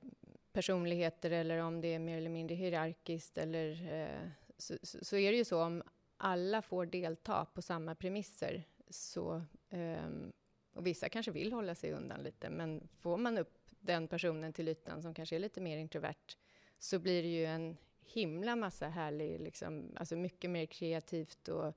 personligheter 0.52 1.30
eller 1.30 1.58
om 1.58 1.80
det 1.80 1.94
är 1.94 1.98
mer 1.98 2.18
eller 2.18 2.30
mindre 2.30 2.54
hierarkiskt 2.54 3.38
eller 3.38 3.92
eh, 3.92 4.28
så, 4.58 4.74
så 4.82 5.16
är 5.16 5.32
det 5.32 5.38
ju 5.38 5.44
så 5.44 5.62
om 5.62 5.82
alla 6.16 6.62
får 6.62 6.86
delta 6.86 7.44
på 7.44 7.62
samma 7.62 7.94
premisser 7.94 8.64
så 8.92 9.42
ehm, 9.70 10.32
och 10.75 10.87
vissa 10.87 11.08
kanske 11.08 11.32
vill 11.32 11.52
hålla 11.52 11.75
sig 11.75 11.92
undan 11.92 12.22
lite, 12.22 12.50
men 12.50 12.88
får 13.00 13.16
man 13.16 13.38
upp 13.38 13.58
den 13.80 14.08
personen 14.08 14.52
till 14.52 14.68
ytan 14.68 15.02
som 15.02 15.14
kanske 15.14 15.37
är 15.37 15.40
lite 15.40 15.61
mer 15.61 15.76
introvert 15.78 16.37
så 16.78 16.99
blir 16.99 17.22
det 17.22 17.28
ju 17.28 17.44
en 17.44 17.76
himla 18.04 18.56
massa 18.56 18.88
härlig, 18.88 19.40
liksom, 19.40 19.90
alltså 19.96 20.16
mycket 20.16 20.50
mer 20.50 20.66
kreativt 20.66 21.49
och 21.49 21.75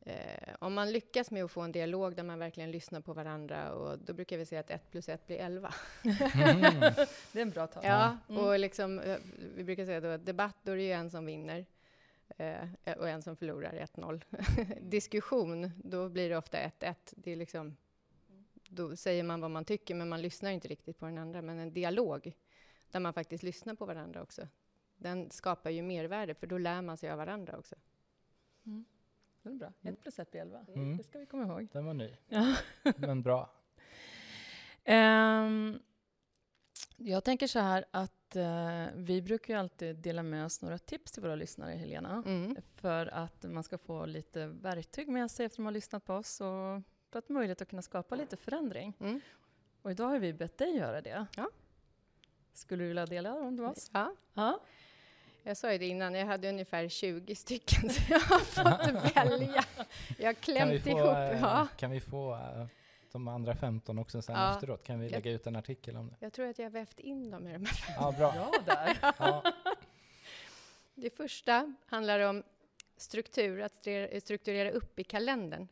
eh, 0.00 0.54
om 0.58 0.74
man 0.74 0.92
lyckas 0.92 1.30
med 1.30 1.44
att 1.44 1.50
få 1.50 1.60
en 1.60 1.72
dialog 1.72 2.16
där 2.16 2.22
man 2.22 2.38
verkligen 2.38 2.70
lyssnar 2.70 3.00
på 3.00 3.12
varandra 3.12 3.72
och 3.74 3.98
då 3.98 4.12
brukar 4.12 4.38
vi 4.38 4.46
säga 4.46 4.60
att 4.60 4.70
ett 4.70 4.90
plus 4.90 5.08
ett 5.08 5.26
blir 5.26 5.36
elva. 5.36 5.74
Mm. 6.04 6.80
Det 7.32 7.38
är 7.38 7.42
en 7.42 7.50
bra 7.50 7.66
tal. 7.66 7.84
Ja, 7.86 8.16
Mm. 8.28 8.44
och 8.44 8.58
liksom, 8.58 8.98
eh, 8.98 9.18
vi 9.56 9.64
brukar 9.64 9.84
säga 9.86 10.00
då 10.00 10.08
att 10.08 10.26
debatt, 10.26 10.56
då 10.62 10.72
är 10.72 10.76
det 10.76 10.82
ju 10.82 10.92
en 10.92 11.10
som 11.10 11.26
vinner 11.26 11.66
eh, 12.38 12.92
och 12.98 13.08
en 13.08 13.22
som 13.22 13.36
förlorar, 13.36 13.72
1-0. 13.72 14.22
Diskussion, 14.80 15.70
då 15.84 16.08
blir 16.08 16.28
det 16.28 16.36
ofta 16.36 16.58
1-1. 16.58 16.94
Det 17.16 17.32
är 17.32 17.36
liksom, 17.36 17.76
då 18.68 18.96
säger 18.96 19.22
man 19.22 19.40
vad 19.40 19.50
man 19.50 19.64
tycker, 19.64 19.94
men 19.94 20.08
man 20.08 20.22
lyssnar 20.22 20.50
inte 20.50 20.68
riktigt 20.68 20.98
på 20.98 21.06
den 21.06 21.18
andra. 21.18 21.42
Men 21.42 21.58
en 21.58 21.72
dialog, 21.72 22.32
där 22.90 23.00
man 23.00 23.12
faktiskt 23.12 23.42
lyssnar 23.42 23.74
på 23.74 23.86
varandra 23.86 24.22
också, 24.22 24.48
den 24.96 25.30
skapar 25.30 25.70
ju 25.70 25.82
mervärde, 25.82 26.34
för 26.34 26.46
då 26.46 26.58
lär 26.58 26.82
man 26.82 26.96
sig 26.96 27.10
av 27.10 27.18
varandra 27.18 27.58
också. 27.58 27.74
Mm. 28.66 28.84
Det 29.42 29.48
är 29.48 29.54
bra. 29.54 29.72
Mm. 29.82 29.94
Ett 29.94 30.00
plus 30.02 30.18
ett 30.18 30.30
blir 30.30 30.40
elva. 30.40 30.66
Mm. 30.74 30.96
Det 30.96 31.04
ska 31.04 31.18
vi 31.18 31.26
komma 31.26 31.42
ihåg. 31.44 31.68
Den 31.72 31.84
var 31.84 31.94
ny, 31.94 32.16
Ja. 32.28 32.54
men 32.96 33.22
bra. 33.22 33.50
Ehm, 34.84 35.78
jag 37.00 37.24
tänker 37.24 37.46
så 37.46 37.58
här 37.58 37.84
att 37.90 38.36
eh, 38.36 38.84
vi 38.94 39.22
brukar 39.22 39.54
ju 39.54 39.60
alltid 39.60 39.96
dela 39.96 40.22
med 40.22 40.44
oss 40.44 40.62
några 40.62 40.78
tips 40.78 41.12
till 41.12 41.22
våra 41.22 41.34
lyssnare, 41.34 41.72
Helena. 41.72 42.22
Mm. 42.26 42.56
För 42.76 43.06
att 43.06 43.42
man 43.42 43.62
ska 43.62 43.78
få 43.78 44.06
lite 44.06 44.46
verktyg 44.46 45.08
med 45.08 45.30
sig 45.30 45.46
efter 45.46 45.54
att 45.54 45.58
man 45.58 45.66
har 45.66 45.72
lyssnat 45.72 46.04
på 46.04 46.14
oss 46.14 46.40
och 46.40 46.82
för 47.10 47.18
att 47.18 47.28
möjlighet 47.28 47.62
att 47.62 47.68
kunna 47.68 47.82
skapa 47.82 48.14
lite 48.16 48.36
förändring. 48.36 48.94
Mm. 49.00 49.20
Och 49.82 49.90
idag 49.90 50.08
har 50.08 50.18
vi 50.18 50.32
bett 50.32 50.58
dig 50.58 50.76
göra 50.76 51.00
det. 51.00 51.26
Ja. 51.36 51.48
Skulle 52.54 52.84
du 52.84 52.88
vilja 52.88 53.06
dela 53.06 53.30
dem 53.34 53.54
med 53.54 53.70
oss? 53.70 53.90
Ja, 53.92 54.14
Ja. 54.34 54.60
jag 55.42 55.56
sa 55.56 55.72
ju 55.72 55.78
det 55.78 55.86
innan, 55.86 56.14
jag 56.14 56.26
hade 56.26 56.48
ungefär 56.48 56.88
20 56.88 57.34
stycken, 57.34 57.90
så 57.90 58.00
jag 58.12 58.20
har 58.20 58.38
fått 58.38 59.16
välja. 59.16 59.64
Jag 60.18 60.26
har 60.26 60.32
Kan 60.32 60.42
klämt 60.42 60.72
vi 60.72 60.80
få, 60.80 60.88
ihop. 60.88 61.00
eh, 61.16 61.40
Ja. 61.40 61.68
kan 61.76 61.90
vi 61.90 62.00
få 62.00 62.34
eh, 62.34 62.66
de 63.12 63.28
andra 63.28 63.54
15 63.56 63.98
också 63.98 64.22
sen 64.22 64.34
Ja. 64.36 64.54
efteråt? 64.54 64.84
Kan 64.84 64.98
vi 65.00 65.04
Jag- 65.06 65.12
lägga 65.12 65.30
ut 65.30 65.46
en 65.46 65.56
artikel 65.56 65.96
om 65.96 66.08
det? 66.08 66.16
Jag 66.20 66.32
tror 66.32 66.46
att 66.46 66.58
jag 66.58 66.66
har 66.66 66.70
vävt 66.70 67.00
in 67.00 67.30
dem 67.30 67.46
i 67.48 67.52
de 67.52 67.64
här 67.64 67.94
Ja, 67.96 68.14
bra. 68.18 68.32
Ja, 68.52 68.52
där. 68.66 68.98
Ja. 69.18 69.52
Det 70.94 71.10
första 71.10 71.74
handlar 71.86 72.20
om 72.20 72.42
struktur, 72.96 73.60
att 73.60 73.74
strukturera 74.22 74.70
upp 74.70 74.98
i 74.98 75.04
kalendern. 75.04 75.68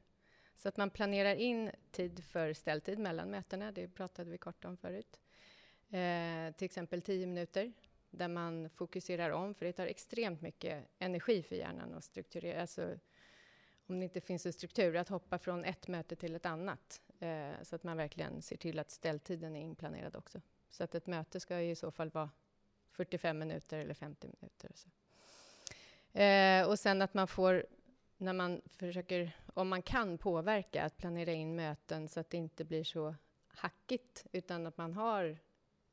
Så 0.55 0.69
att 0.69 0.77
man 0.77 0.91
planerar 0.91 1.35
in 1.35 1.71
tid 1.91 2.25
för 2.25 2.53
ställtid 2.53 2.99
mellan 2.99 3.31
mötena, 3.31 3.73
det 3.73 3.89
pratade 3.89 4.31
vi 4.31 4.39
kort 4.39 4.65
om 4.65 4.77
förut. 4.77 5.21
Eh, 5.91 6.55
till 6.57 6.65
exempel 6.65 7.03
tio 7.03 7.27
minuter, 7.27 7.73
där 8.11 8.29
man 8.29 8.71
fokuserar 8.71 9.31
om, 9.31 9.55
för 9.55 9.67
det 9.67 9.73
tar 9.73 9.87
extremt 9.87 10.41
mycket 10.41 10.85
energi 10.99 11.43
för 11.43 11.57
hjärnan 11.57 11.95
att 11.95 12.05
strukturera. 12.05 12.61
Alltså, 12.61 12.99
om 13.87 13.99
det 13.99 14.05
inte 14.05 14.21
finns 14.21 14.47
en 14.47 14.53
struktur, 14.53 14.97
att 14.97 15.09
hoppa 15.09 15.39
från 15.39 15.65
ett 15.65 15.89
möte 15.89 16.17
till 16.17 16.35
ett 16.35 16.47
annat. 16.47 17.01
Eh, 17.19 17.63
så 17.63 17.77
att 17.77 17.83
man 17.83 17.97
verkligen 17.97 18.43
ser 18.43 18.57
till 18.57 18.79
att 18.79 18.91
ställtiden 18.91 19.57
är 19.57 19.61
inplanerad 19.61 20.17
också. 20.17 20.41
Så 20.71 20.85
att 20.85 20.95
ett 20.95 21.07
möte 21.07 21.41
ska 21.41 21.61
i 21.61 21.77
så 21.77 21.91
fall 21.91 22.11
vara 22.11 22.31
45 22.91 23.39
minuter 23.39 23.79
eller 23.79 23.95
50 23.95 24.29
minuter. 24.41 24.71
Så. 24.75 24.89
Eh, 26.19 26.69
och 26.69 26.79
sen 26.79 27.03
att 27.03 27.15
man 27.15 27.29
får, 27.29 27.67
när 28.17 28.33
man 28.33 28.63
försöker, 28.67 29.37
om 29.55 29.69
man 29.69 29.83
kan 29.83 30.19
påverka, 30.19 30.85
att 30.85 30.97
planera 30.97 31.33
in 31.33 31.57
möten 31.57 32.09
så 32.09 32.21
att 32.21 32.31
det 32.31 32.37
inte 32.37 32.65
blir 32.65 32.85
så 32.85 33.15
hackigt, 33.49 34.27
utan 34.33 34.67
att 34.67 34.77
man 34.77 34.93
har 34.93 35.39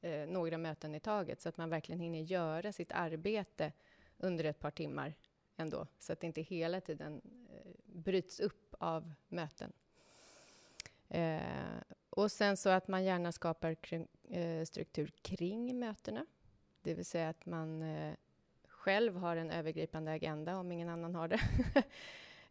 eh, 0.02 0.28
några 0.28 0.58
möten 0.58 0.96
i 0.96 1.00
taget, 1.00 1.42
så 1.42 1.50
att 1.50 1.58
man 1.58 1.70
verkligen 1.70 2.00
hinner 2.00 2.20
göra 2.20 2.74
sitt 2.74 2.92
arbete 2.92 3.72
under 4.18 4.44
ett 4.44 4.60
par 4.60 4.72
timmar 4.72 5.14
ändå, 5.58 5.88
så 6.00 6.14
att 6.14 6.20
det 6.20 6.28
inte 6.28 6.42
hela 6.42 6.82
tiden 6.82 7.22
eh, 7.50 7.72
bryts 7.86 8.40
upp 8.40 8.76
av 8.80 9.14
möten. 9.28 9.74
Eh, 11.14 11.82
och 12.10 12.32
sen 12.32 12.58
så 12.58 12.70
att 12.70 12.88
man 12.88 13.04
gärna 13.04 13.32
skapar 13.32 13.74
kring, 13.74 14.08
eh, 14.30 14.66
struktur 14.66 15.12
kring 15.22 15.80
mötena, 15.80 16.26
det 16.82 16.94
vill 16.94 17.06
säga 17.06 17.30
att 17.30 17.46
man 17.46 17.82
eh, 17.82 18.14
själv 18.68 19.16
har 19.16 19.36
en 19.36 19.52
övergripande 19.52 20.12
agenda 20.12 20.58
om 20.58 20.72
ingen 20.72 20.90
annan 20.90 21.16
har 21.16 21.28
det. 21.28 21.40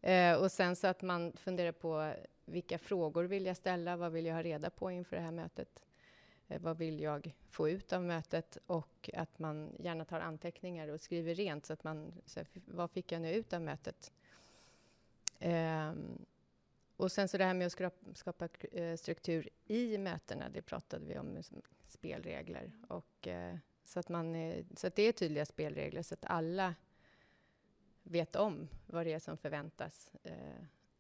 eh, 0.13 0.43
och 0.43 0.53
sen 0.53 0.77
så 0.77 0.87
att 0.87 1.03
man 1.03 1.33
funderar 1.33 1.73
på 1.73 2.15
vilka 2.45 2.79
frågor 2.79 3.25
vill 3.25 3.47
jag 3.47 3.57
ställa, 3.57 3.97
vad 3.97 4.13
vill 4.13 4.27
jag 4.27 4.35
ha 4.35 4.43
reda 4.43 4.71
på 4.71 4.91
inför 4.91 5.17
det 5.17 5.23
här 5.23 5.31
mötet? 5.31 5.83
Eh, 6.49 6.61
vad 6.61 6.79
vill 6.79 7.01
jag 7.01 7.35
få 7.51 7.69
ut 7.69 7.93
av 7.93 8.03
mötet? 8.03 8.59
Och 8.67 9.11
att 9.15 9.39
man 9.39 9.77
gärna 9.79 10.05
tar 10.05 10.21
anteckningar 10.21 10.89
och 10.89 11.01
skriver 11.01 11.35
rent, 11.35 11.67
så 11.67 11.73
att 11.73 11.85
man, 11.85 12.13
så 12.27 12.41
här, 12.41 12.47
vad 12.53 12.91
fick 12.91 13.13
jag 13.13 13.23
nu 13.23 13.35
ut 13.35 13.53
av 13.53 13.63
mötet? 13.63 14.13
Eh, 15.39 15.93
och 17.03 17.13
sen 17.13 17.29
så 17.29 17.39
det 17.39 17.45
här 17.45 17.55
med 17.55 17.67
att 17.67 18.17
skapa, 18.17 18.49
eh, 18.73 18.97
struktur 18.97 19.49
i 19.67 19.99
mötena, 19.99 20.49
det 20.49 20.63
pratade 20.63 21.05
vi 21.07 21.19
om, 21.19 21.43
spelregler. 21.87 22.73
Och 22.89 23.29
eh, 23.29 23.57
så 23.85 24.01
att, 24.01 24.09
man, 24.09 24.35
eh, 24.35 24.65
så 24.77 24.87
att 24.87 24.95
det 24.95 25.03
är 25.03 25.13
tydliga 25.13 25.47
spelregler, 25.47 26.03
så 26.03 26.15
att 26.15 26.25
alla 26.25 26.75
vet 28.03 28.37
om 28.37 28.69
vad 28.87 29.07
det 29.07 29.13
är 29.13 29.19
som 29.19 29.37
förväntas 29.37 30.11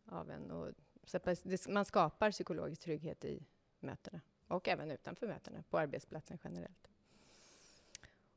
av 0.07 0.31
en. 0.31 0.51
Och, 0.51 0.69
så 1.05 1.17
att 1.17 1.69
man 1.69 1.85
skapar 1.85 2.31
psykologisk 2.31 2.81
trygghet 2.81 3.25
i 3.25 3.47
mötena 3.81 4.21
och 4.47 4.69
även 4.69 4.91
utanför 4.91 5.27
mötena, 5.27 5.65
på 5.71 5.79
arbetsplatsen 5.79 6.39
generellt. 6.45 6.89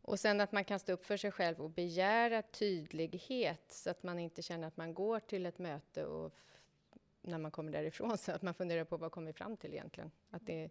Och 0.02 0.20
sen 0.20 0.42
att 0.42 0.52
man 0.52 0.66
kan 0.66 0.80
stå 0.80 0.94
upp 0.94 1.06
för 1.06 1.18
sig 1.18 1.32
själv 1.32 1.62
och 1.62 1.70
begära 1.70 2.42
tydlighet 2.42 3.72
så 3.72 3.90
att 3.90 4.04
man 4.04 4.20
inte 4.20 4.42
känner 4.42 4.68
att 4.68 4.78
man 4.78 4.94
går 4.94 5.20
till 5.20 5.46
ett 5.46 5.60
möte 5.60 6.06
och 6.06 6.34
när 7.28 7.38
man 7.38 7.52
kommer 7.52 7.72
därifrån 7.72 8.18
så 8.18 8.32
att 8.32 8.42
man 8.42 8.54
funderar 8.54 8.84
på 8.84 8.98
vad 8.98 9.12
kommer 9.12 9.28
vi 9.28 9.34
fram 9.34 9.58
till 9.58 9.74
egentligen? 9.74 10.12
Att 10.30 10.46
det 10.46 10.70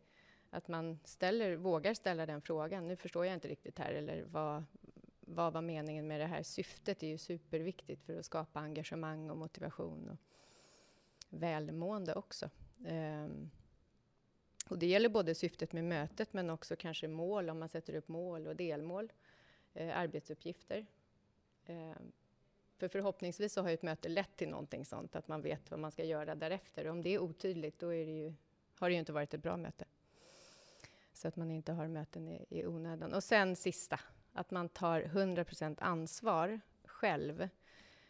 att 0.54 0.68
man 0.68 0.98
ställer, 1.04 1.56
vågar 1.56 1.94
ställa 1.94 2.26
den 2.26 2.40
frågan. 2.40 2.88
Nu 2.88 2.96
förstår 2.96 3.26
jag 3.26 3.34
inte 3.34 3.48
riktigt 3.48 3.78
här, 3.78 3.92
eller 3.92 4.24
vad, 4.24 4.64
vad 5.20 5.52
var 5.52 5.62
meningen 5.62 6.06
med 6.06 6.20
det 6.20 6.26
här? 6.26 6.42
Syftet 6.42 7.02
är 7.02 7.06
ju 7.06 7.18
superviktigt 7.18 8.04
för 8.06 8.18
att 8.18 8.24
skapa 8.24 8.60
engagemang 8.60 9.30
och 9.30 9.36
motivation 9.36 10.08
och 10.08 10.18
välmående 11.28 12.14
också. 12.14 12.50
Um, 12.86 13.50
och 14.68 14.78
det 14.78 14.86
gäller 14.86 15.08
både 15.08 15.34
syftet 15.34 15.72
med 15.72 15.84
mötet, 15.84 16.32
men 16.32 16.50
också 16.50 16.76
kanske 16.76 17.08
mål, 17.08 17.50
om 17.50 17.58
man 17.58 17.68
sätter 17.68 17.94
upp 17.94 18.08
mål 18.08 18.46
och 18.46 18.56
delmål, 18.56 19.12
eh, 19.74 19.98
arbetsuppgifter. 19.98 20.86
Eh, 21.66 21.96
för 22.78 22.88
förhoppningsvis 22.88 23.52
så 23.52 23.62
har 23.62 23.70
ett 23.70 23.82
möte 23.82 24.08
lett 24.08 24.36
till 24.36 24.48
någonting 24.48 24.84
sånt, 24.84 25.16
att 25.16 25.28
man 25.28 25.42
vet 25.42 25.70
vad 25.70 25.80
man 25.80 25.90
ska 25.90 26.04
göra 26.04 26.34
därefter. 26.34 26.88
Om 26.88 27.02
det 27.02 27.14
är 27.14 27.18
otydligt, 27.18 27.78
då 27.78 27.94
är 27.94 28.06
det 28.06 28.12
ju, 28.12 28.34
har 28.78 28.88
det 28.88 28.92
ju 28.92 28.98
inte 28.98 29.12
varit 29.12 29.34
ett 29.34 29.42
bra 29.42 29.56
möte 29.56 29.84
så 31.12 31.28
att 31.28 31.36
man 31.36 31.50
inte 31.50 31.72
har 31.72 31.88
möten 31.88 32.28
i, 32.28 32.46
i 32.48 32.66
onödan. 32.66 33.12
Och 33.12 33.24
sen 33.24 33.56
sista, 33.56 34.00
att 34.32 34.50
man 34.50 34.68
tar 34.68 35.00
100% 35.00 35.76
ansvar 35.80 36.60
själv. 36.84 37.48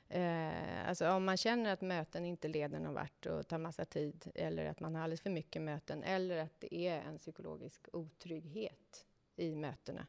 Eh, 0.09 0.88
alltså 0.88 1.11
om 1.11 1.24
man 1.24 1.37
känner 1.37 1.72
att 1.72 1.81
möten 1.81 2.24
inte 2.24 2.48
leder 2.48 2.81
någon 2.81 2.94
vart 2.94 3.27
och 3.27 3.48
tar 3.48 3.59
massa 3.59 3.85
tid, 3.85 4.31
eller 4.35 4.66
att 4.66 4.81
man 4.81 4.94
har 4.94 5.03
alldeles 5.03 5.20
för 5.20 5.31
mycket 5.31 5.62
möten, 5.62 6.03
eller 6.03 6.37
att 6.37 6.61
det 6.61 6.74
är 6.74 7.00
en 7.00 7.18
psykologisk 7.18 7.88
otrygghet 7.92 9.07
i 9.37 9.55
mötena, 9.55 10.07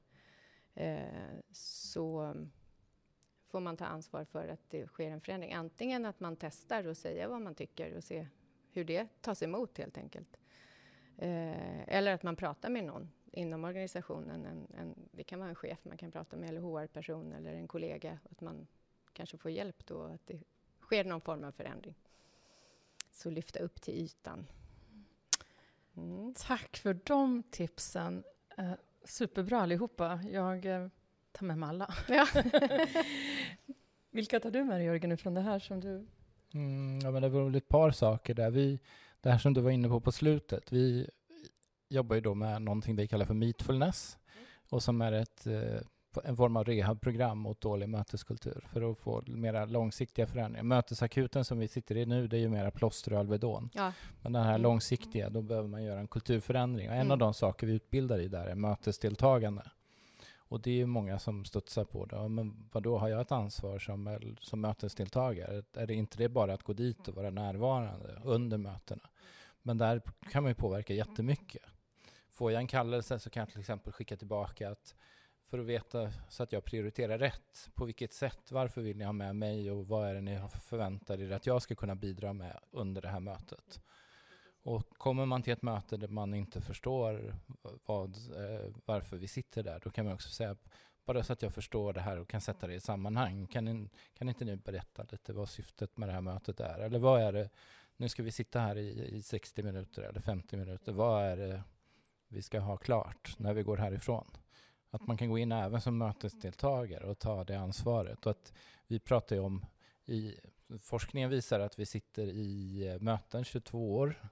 eh, 0.74 1.00
så 1.52 2.36
får 3.56 3.60
man 3.62 3.78
ta 3.78 3.86
ansvar 3.86 4.26
för 4.26 4.48
att 4.48 4.70
det 4.70 4.88
sker 4.88 5.12
en 5.12 5.22
förändring. 5.22 5.54
Antingen 5.54 6.06
att 6.06 6.20
man 6.20 6.36
testar 6.36 6.88
och 6.88 6.98
säger 6.98 7.28
vad 7.28 7.42
man 7.42 7.56
tycker 7.56 7.98
och 7.98 8.04
se 8.04 8.28
hur 8.72 8.84
det 8.84 9.08
tas 9.22 9.44
emot 9.44 9.78
helt 9.78 9.98
enkelt. 9.98 10.38
Eh, 11.18 11.90
eller 11.90 12.14
att 12.14 12.24
man 12.24 12.36
pratar 12.36 12.70
med 12.70 12.86
någon 12.86 13.12
inom 13.32 13.64
organisationen. 13.64 14.46
En, 14.46 14.68
en, 14.80 14.96
det 15.12 15.24
kan 15.24 15.40
vara 15.40 15.50
en 15.50 15.56
chef 15.56 15.80
man 15.84 15.98
kan 15.98 16.12
prata 16.12 16.38
med, 16.38 16.50
eller 16.50 16.62
HR-person 16.62 17.34
eller 17.34 17.54
en 17.54 17.68
kollega. 17.68 18.20
Att 18.32 18.42
man 18.42 18.68
kanske 19.14 19.38
får 19.38 19.52
hjälp 19.52 19.86
då, 19.86 20.02
att 20.04 20.28
det 20.28 20.40
sker 20.82 21.04
någon 21.04 21.22
form 21.22 21.44
av 21.44 21.52
förändring. 21.52 21.96
Så 23.12 23.30
lyfta 23.30 23.60
upp 23.60 23.82
till 23.82 23.94
ytan. 23.94 24.48
Mm. 25.98 26.34
Tack 26.34 26.78
för 26.78 27.00
de 27.04 27.44
tipsen. 27.44 28.24
Eh, 28.58 28.74
superbra 29.04 29.62
allihopa. 29.62 30.20
Jag 30.32 30.66
eh, 30.66 30.88
tar 31.36 31.46
med 31.46 31.58
mig 31.58 31.70
alla. 31.70 31.94
Ja. 32.08 32.28
Vilka 34.16 34.40
tar 34.40 34.52
du 34.52 34.64
med 34.64 34.80
dig, 34.80 34.86
Jörgen, 34.86 35.18
från 35.18 35.34
det 35.34 35.42
här 35.42 35.60
som 35.60 35.80
du... 35.80 36.08
Mm, 36.54 37.00
ja, 37.04 37.12
men 37.12 37.22
det 37.22 37.30
var 37.30 37.44
väl 37.44 37.56
ett 37.56 37.68
par 37.68 37.92
saker 37.92 38.34
där. 38.34 38.52
Vi, 38.52 38.80
det 39.22 39.30
här 39.30 39.38
som 39.38 39.54
du 39.54 39.62
var 39.62 39.72
inne 39.72 39.90
på 39.90 40.00
på 40.00 40.12
slutet. 40.12 40.72
Vi 40.72 41.10
jobbar 41.90 42.16
ju 42.16 42.22
då 42.22 42.34
med 42.34 42.62
någonting 42.62 42.96
vi 42.96 43.08
kallar 43.08 43.26
för 43.26 43.34
Meetfulness 43.34 44.18
och 44.70 44.84
som 44.84 45.02
är 45.02 45.12
ett, 45.12 45.48
eh, 45.48 45.82
en 46.24 46.36
form 46.36 46.58
av 46.58 46.66
rehabprogram 46.66 47.38
mot 47.38 47.62
dålig 47.62 47.90
möteskultur 47.90 48.66
för 48.74 48.92
att 48.92 48.98
få 48.98 49.24
mera 49.28 49.66
långsiktiga 49.66 50.28
förändringar. 50.28 50.64
Mötesakuten 50.64 51.46
som 51.46 51.60
vi 51.60 51.68
sitter 51.68 51.98
i 51.98 52.06
nu, 52.06 52.28
det 52.28 52.38
är 52.38 52.42
ju 52.42 52.50
mera 52.50 52.72
plåster 52.72 53.14
och 53.14 53.20
Alvedon. 53.20 53.70
Ja. 53.74 53.94
Men 54.22 54.34
den 54.34 54.44
här 54.44 54.50
mm. 54.50 54.62
långsiktiga, 54.62 55.30
då 55.30 55.42
behöver 55.42 55.68
man 55.68 55.84
göra 55.84 56.00
en 56.00 56.08
kulturförändring. 56.08 56.90
Och 56.90 56.96
en 56.96 57.02
mm. 57.02 57.12
av 57.12 57.18
de 57.18 57.34
saker 57.34 57.68
vi 57.68 57.74
utbildar 57.74 58.20
i 58.20 58.28
där 58.28 58.48
är 58.48 58.56
mötesdeltagande. 58.56 59.64
Och 60.48 60.62
det 60.62 60.72
är 60.72 60.76
ju 60.76 60.86
många 60.86 61.20
som 61.20 61.46
studsar 61.46 61.84
på 61.84 62.06
det. 62.06 62.30
Men 62.30 62.70
då 62.74 62.98
har 62.98 63.08
jag 63.08 63.22
ett 63.22 63.32
ansvar 63.32 63.80
som, 63.80 64.20
som 64.42 64.62
mötesdeltagare? 64.62 65.64
Är 65.74 65.88
det 65.88 65.94
inte 65.94 66.18
det 66.18 66.30
bara 66.30 66.54
att 66.54 66.64
gå 66.64 66.74
dit 66.74 67.08
och 67.08 67.16
vara 67.16 67.30
närvarande 67.30 68.22
under 68.24 68.58
mötena? 68.58 69.10
Men 69.62 69.78
där 69.78 70.02
kan 70.32 70.44
man 70.44 70.50
ju 70.50 70.56
påverka 70.56 70.94
jättemycket. 70.94 71.62
Får 72.32 72.52
jag 72.52 72.60
en 72.60 72.68
kallelse 72.68 73.20
så 73.20 73.30
kan 73.30 73.42
jag 73.42 73.50
till 73.50 73.60
exempel 73.60 73.94
skicka 73.94 74.18
tillbaka 74.18 74.70
att 74.70 74.96
för 75.50 75.60
att 75.60 75.66
veta 75.66 76.12
så 76.30 76.44
att 76.44 76.52
jag 76.52 76.64
prioriterar 76.64 77.18
rätt. 77.18 77.70
På 77.74 77.86
vilket 77.86 78.14
sätt? 78.14 78.52
Varför 78.52 78.82
vill 78.82 78.98
ni 78.98 79.04
ha 79.04 79.12
med 79.12 79.36
mig 79.36 79.72
och 79.72 79.88
vad 79.88 80.08
är 80.08 80.14
det 80.14 80.22
ni 80.22 80.40
förväntar 80.62 81.22
er 81.22 81.32
att 81.32 81.46
jag 81.46 81.62
ska 81.62 81.76
kunna 81.76 81.96
bidra 81.96 82.34
med 82.34 82.60
under 82.72 83.02
det 83.02 83.08
här 83.08 83.20
mötet? 83.20 83.82
Och 84.66 84.90
kommer 84.90 85.26
man 85.26 85.42
till 85.42 85.54
ett 85.54 85.62
möte 85.62 85.98
där 85.98 86.08
man 86.08 86.34
inte 86.34 86.62
förstår 86.62 87.36
vad, 87.86 88.16
eh, 88.16 88.74
varför 88.86 89.18
vi 89.18 89.28
sitter 89.28 89.64
där, 89.64 89.80
då 89.84 89.90
kan 89.90 90.06
man 90.06 90.14
också 90.14 90.30
säga, 90.30 90.56
bara 91.06 91.24
så 91.24 91.34
att 91.34 91.42
jag 91.42 91.54
förstår 91.54 91.94
det 91.94 92.02
här 92.02 92.20
och 92.20 92.30
kan 92.30 92.42
sätta 92.42 92.68
det 92.68 92.74
i 92.74 92.80
sammanhang, 92.80 93.48
kan, 93.48 93.66
ni, 93.66 93.90
kan 94.14 94.30
inte 94.30 94.46
ni 94.46 94.56
berätta 94.56 95.06
lite 95.12 95.34
vad 95.34 95.50
syftet 95.50 95.98
med 95.98 96.10
det 96.10 96.14
här 96.14 96.22
mötet 96.22 96.60
är? 96.60 96.80
Eller 96.80 97.00
vad 97.00 97.22
är 97.22 97.34
det, 97.34 97.50
nu 97.98 98.10
ska 98.10 98.24
vi 98.24 98.32
sitta 98.32 98.60
här 98.60 98.78
i, 98.78 99.16
i 99.16 99.22
60 99.22 99.64
minuter 99.64 100.02
eller 100.02 100.20
50 100.20 100.58
minuter, 100.58 100.92
vad 100.92 101.24
är 101.24 101.38
det 101.38 101.64
vi 102.28 102.42
ska 102.42 102.60
ha 102.60 102.78
klart 102.78 103.40
när 103.40 103.54
vi 103.54 103.64
går 103.64 103.78
härifrån? 103.78 104.32
Att 104.90 105.08
man 105.08 105.18
kan 105.18 105.30
gå 105.30 105.38
in 105.38 105.52
även 105.52 105.82
som 105.82 105.98
mötesdeltagare 105.98 107.08
och 107.08 107.20
ta 107.20 107.44
det 107.44 107.60
ansvaret. 107.60 108.26
Och 108.26 108.32
att 108.32 108.54
vi 108.88 109.00
pratar 109.00 109.36
ju 109.36 109.42
om, 109.42 109.66
i, 110.06 110.36
forskningen 110.82 111.30
visar 111.30 111.60
att 111.60 111.80
vi 111.80 111.86
sitter 111.86 112.28
i 112.28 112.88
eh, 112.88 113.00
möten 113.00 113.44
22 113.44 113.96
år 113.96 114.30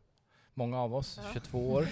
många 0.56 0.82
av 0.82 0.96
oss, 0.96 1.20
ja. 1.24 1.30
22 1.34 1.72
år 1.72 1.88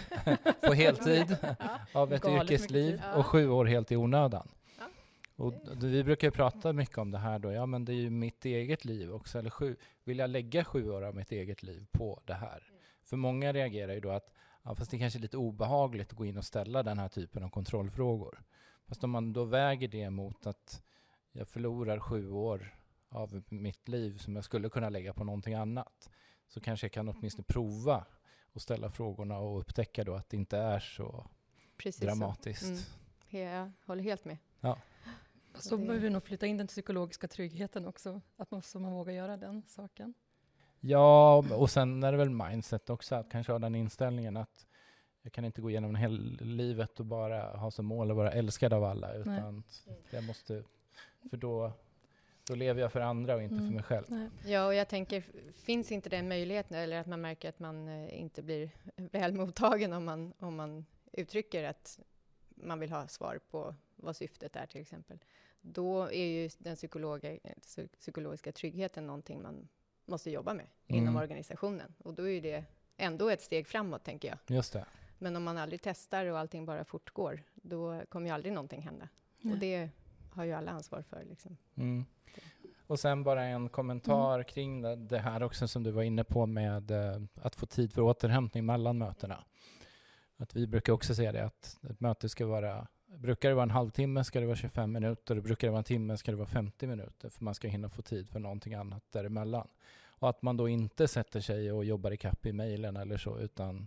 på 0.67 0.73
heltid 0.73 1.37
ja. 1.59 1.79
av 1.93 2.13
ett 2.13 2.21
Galet 2.21 2.43
yrkesliv 2.43 3.01
och 3.15 3.25
sju 3.25 3.49
år 3.49 3.65
helt 3.65 3.91
i 3.91 3.95
onödan. 3.95 4.47
Ja. 4.79 4.85
Och 5.35 5.53
vi 5.83 6.03
brukar 6.03 6.31
prata 6.31 6.73
mycket 6.73 6.97
om 6.97 7.11
det 7.11 7.17
här 7.17 7.39
då, 7.39 7.51
ja 7.51 7.65
men 7.65 7.85
det 7.85 7.93
är 7.93 8.01
ju 8.01 8.09
mitt 8.09 8.45
eget 8.45 8.85
liv 8.85 9.13
också, 9.13 9.39
eller 9.39 9.49
sju, 9.49 9.75
vill 10.03 10.19
jag 10.19 10.29
lägga 10.29 10.63
sju 10.63 10.91
år 10.91 11.01
av 11.01 11.15
mitt 11.15 11.31
eget 11.31 11.63
liv 11.63 11.85
på 11.91 12.21
det 12.25 12.33
här? 12.33 12.67
Mm. 12.69 12.81
För 13.03 13.17
många 13.17 13.53
reagerar 13.53 13.93
ju 13.93 13.99
då 13.99 14.09
att, 14.09 14.33
ja, 14.63 14.75
fast 14.75 14.91
det 14.91 14.99
kanske 14.99 15.19
är 15.19 15.21
lite 15.21 15.37
obehagligt 15.37 16.11
att 16.11 16.17
gå 16.17 16.25
in 16.25 16.37
och 16.37 16.45
ställa 16.45 16.83
den 16.83 16.99
här 16.99 17.09
typen 17.09 17.43
av 17.43 17.49
kontrollfrågor. 17.49 18.43
Fast 18.87 19.03
om 19.03 19.11
man 19.11 19.33
då 19.33 19.43
väger 19.43 19.87
det 19.87 20.09
mot 20.09 20.47
att 20.47 20.81
jag 21.31 21.47
förlorar 21.47 21.99
sju 21.99 22.31
år 22.31 22.75
av 23.09 23.43
mitt 23.49 23.87
liv 23.87 24.17
som 24.17 24.35
jag 24.35 24.45
skulle 24.45 24.69
kunna 24.69 24.89
lägga 24.89 25.13
på 25.13 25.23
någonting 25.23 25.53
annat 25.53 26.09
så 26.47 26.61
kanske 26.61 26.85
jag 26.85 26.91
kan 26.91 27.09
åtminstone 27.09 27.45
prova 27.47 28.05
och 28.53 28.61
ställa 28.61 28.89
frågorna 28.89 29.37
och 29.37 29.59
upptäcka 29.59 30.03
då 30.03 30.13
att 30.13 30.29
det 30.29 30.37
inte 30.37 30.57
är 30.57 30.79
så 30.79 31.25
Precis 31.77 32.01
dramatiskt. 32.01 32.65
Så. 32.65 33.37
Mm. 33.37 33.47
Jag 33.53 33.71
håller 33.85 34.03
helt 34.03 34.25
med. 34.25 34.37
Ja. 34.59 34.77
Så 35.53 35.77
behöver 35.77 35.99
vi 35.99 36.09
nog 36.09 36.23
flytta 36.23 36.45
in 36.45 36.57
den 36.57 36.67
psykologiska 36.67 37.27
tryggheten 37.27 37.87
också, 37.87 38.21
att 38.37 38.51
man, 38.51 38.61
så 38.61 38.79
man 38.79 38.91
vågar 38.91 39.13
göra 39.13 39.37
den 39.37 39.63
saken. 39.67 40.13
Ja, 40.79 41.37
och 41.37 41.69
sen 41.69 42.03
är 42.03 42.11
det 42.11 42.17
väl 42.17 42.29
mindset 42.29 42.89
också, 42.89 43.15
att 43.15 43.29
kanske 43.31 43.51
ha 43.51 43.59
den 43.59 43.75
inställningen 43.75 44.37
att 44.37 44.67
jag 45.21 45.33
kan 45.33 45.45
inte 45.45 45.61
gå 45.61 45.69
igenom 45.69 45.95
hela 45.95 46.17
livet 46.39 46.99
och 46.99 47.05
bara 47.05 47.57
ha 47.57 47.71
som 47.71 47.85
mål 47.85 48.11
att 48.11 48.17
vara 48.17 48.31
älskad 48.31 48.73
av 48.73 48.83
alla, 48.83 49.13
utan 49.13 49.63
Nej. 49.85 50.01
jag 50.09 50.23
måste, 50.23 50.63
för 51.29 51.37
då, 51.37 51.73
då 52.51 52.55
lever 52.55 52.81
jag 52.81 52.91
för 52.91 52.99
andra 52.99 53.35
och 53.35 53.43
inte 53.43 53.55
mm. 53.55 53.67
för 53.67 53.73
mig 53.73 53.83
själv. 53.83 54.05
Nej. 54.07 54.29
Ja, 54.45 54.65
och 54.65 54.73
jag 54.73 54.87
tänker, 54.87 55.23
finns 55.53 55.91
inte 55.91 56.09
den 56.09 56.27
möjligheten, 56.27 56.77
eller 56.77 56.97
att 56.97 57.07
man 57.07 57.21
märker 57.21 57.49
att 57.49 57.59
man 57.59 57.87
eh, 57.87 58.19
inte 58.21 58.41
blir 58.41 58.69
väl 58.95 59.33
mottagen 59.33 59.93
om 59.93 60.05
man, 60.05 60.33
om 60.39 60.55
man 60.55 60.85
uttrycker 61.11 61.63
att 61.63 61.99
man 62.49 62.79
vill 62.79 62.91
ha 62.91 63.07
svar 63.07 63.39
på 63.51 63.75
vad 63.95 64.15
syftet 64.15 64.55
är 64.55 64.65
till 64.65 64.81
exempel, 64.81 65.19
då 65.61 66.03
är 66.11 66.25
ju 66.25 66.49
den 66.57 66.75
psykologiska 67.99 68.51
tryggheten 68.51 69.07
någonting 69.07 69.41
man 69.41 69.67
måste 70.05 70.31
jobba 70.31 70.53
med 70.53 70.67
mm. 70.87 71.01
inom 71.01 71.15
organisationen. 71.15 71.93
Och 71.97 72.13
då 72.13 72.29
är 72.29 72.41
det 72.41 72.63
ändå 72.97 73.29
ett 73.29 73.41
steg 73.41 73.67
framåt, 73.67 74.03
tänker 74.03 74.27
jag. 74.27 74.37
Just 74.55 74.73
det. 74.73 74.85
Men 75.17 75.35
om 75.35 75.43
man 75.43 75.57
aldrig 75.57 75.81
testar 75.81 76.25
och 76.25 76.39
allting 76.39 76.65
bara 76.65 76.85
fortgår, 76.85 77.43
då 77.53 78.01
kommer 78.09 78.27
ju 78.27 78.33
aldrig 78.33 78.53
någonting 78.53 78.81
hända. 78.81 79.09
Nej. 79.41 79.53
Och 79.53 79.59
det 79.59 79.89
har 80.31 80.43
ju 80.43 80.51
alla 80.51 80.71
ansvar 80.71 81.01
för. 81.01 81.23
Liksom. 81.23 81.57
Mm. 81.75 82.05
Och 82.87 82.99
sen 82.99 83.23
bara 83.23 83.43
en 83.43 83.69
kommentar 83.69 84.33
mm. 84.33 84.45
kring 84.45 84.81
det, 84.81 84.95
det, 84.95 85.19
här 85.19 85.43
också 85.43 85.67
som 85.67 85.83
du 85.83 85.91
var 85.91 86.03
inne 86.03 86.23
på 86.23 86.45
med 86.45 86.91
uh, 86.91 87.21
att 87.41 87.55
få 87.55 87.65
tid 87.65 87.93
för 87.93 88.01
återhämtning 88.01 88.65
mellan 88.65 88.97
mötena. 88.97 89.43
Att 90.37 90.55
vi 90.55 90.67
brukar 90.67 90.93
också 90.93 91.15
säga 91.15 91.31
det 91.31 91.45
att 91.45 91.79
ett 91.89 91.99
möte 91.99 92.29
ska 92.29 92.45
vara 92.45 92.87
Brukar 93.17 93.49
det 93.49 93.55
vara 93.55 93.63
en 93.63 93.71
halvtimme 93.71 94.23
ska 94.23 94.39
det 94.39 94.45
vara 94.45 94.55
25 94.55 94.91
minuter 94.91 95.37
och 95.37 95.43
brukar 95.43 95.67
det 95.67 95.71
vara 95.71 95.79
en 95.79 95.83
timme 95.83 96.17
ska 96.17 96.31
det 96.31 96.37
vara 96.37 96.47
50 96.47 96.87
minuter 96.87 97.29
för 97.29 97.43
man 97.43 97.55
ska 97.55 97.67
hinna 97.67 97.89
få 97.89 98.01
tid 98.01 98.29
för 98.29 98.39
någonting 98.39 98.73
annat 98.73 99.03
däremellan. 99.11 99.67
Och 100.19 100.29
att 100.29 100.41
man 100.41 100.57
då 100.57 100.69
inte 100.69 101.07
sätter 101.07 101.39
sig 101.39 101.71
och 101.71 101.85
jobbar 101.85 102.11
i 102.11 102.17
kapp 102.17 102.45
i 102.45 102.53
mejlen 102.53 102.97
eller 102.97 103.17
så 103.17 103.39
utan 103.39 103.77
eh, 103.77 103.83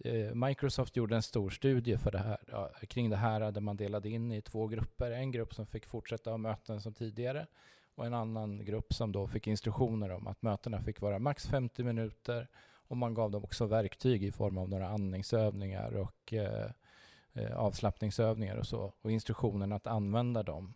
Eh, 0.00 0.34
Microsoft 0.34 0.96
gjorde 0.96 1.16
en 1.16 1.22
stor 1.22 1.50
studie 1.50 1.96
för 1.96 2.10
det 2.10 2.18
här, 2.18 2.38
kring 2.86 3.10
det 3.10 3.16
här 3.16 3.52
där 3.52 3.60
man 3.60 3.76
delade 3.76 4.08
in 4.08 4.32
i 4.32 4.42
två 4.42 4.66
grupper. 4.66 5.10
En 5.10 5.30
grupp 5.32 5.54
som 5.54 5.66
fick 5.66 5.86
fortsätta 5.86 6.30
ha 6.30 6.38
möten 6.38 6.80
som 6.80 6.94
tidigare 6.94 7.46
och 7.94 8.06
en 8.06 8.14
annan 8.14 8.64
grupp 8.64 8.94
som 8.94 9.12
då 9.12 9.28
fick 9.28 9.46
instruktioner 9.46 10.10
om 10.10 10.26
att 10.26 10.42
mötena 10.42 10.80
fick 10.80 11.00
vara 11.00 11.18
max 11.18 11.46
50 11.46 11.82
minuter 11.82 12.48
och 12.88 12.96
man 12.96 13.14
gav 13.14 13.30
dem 13.30 13.44
också 13.44 13.66
verktyg 13.66 14.24
i 14.24 14.32
form 14.32 14.58
av 14.58 14.68
några 14.68 14.88
andningsövningar 14.88 15.96
och 15.96 16.32
eh, 16.32 16.70
eh, 17.32 17.56
avslappningsövningar 17.56 18.56
och 18.56 18.66
så 18.66 18.94
och 19.02 19.10
instruktionen 19.10 19.72
att 19.72 19.86
använda 19.86 20.42
dem. 20.42 20.74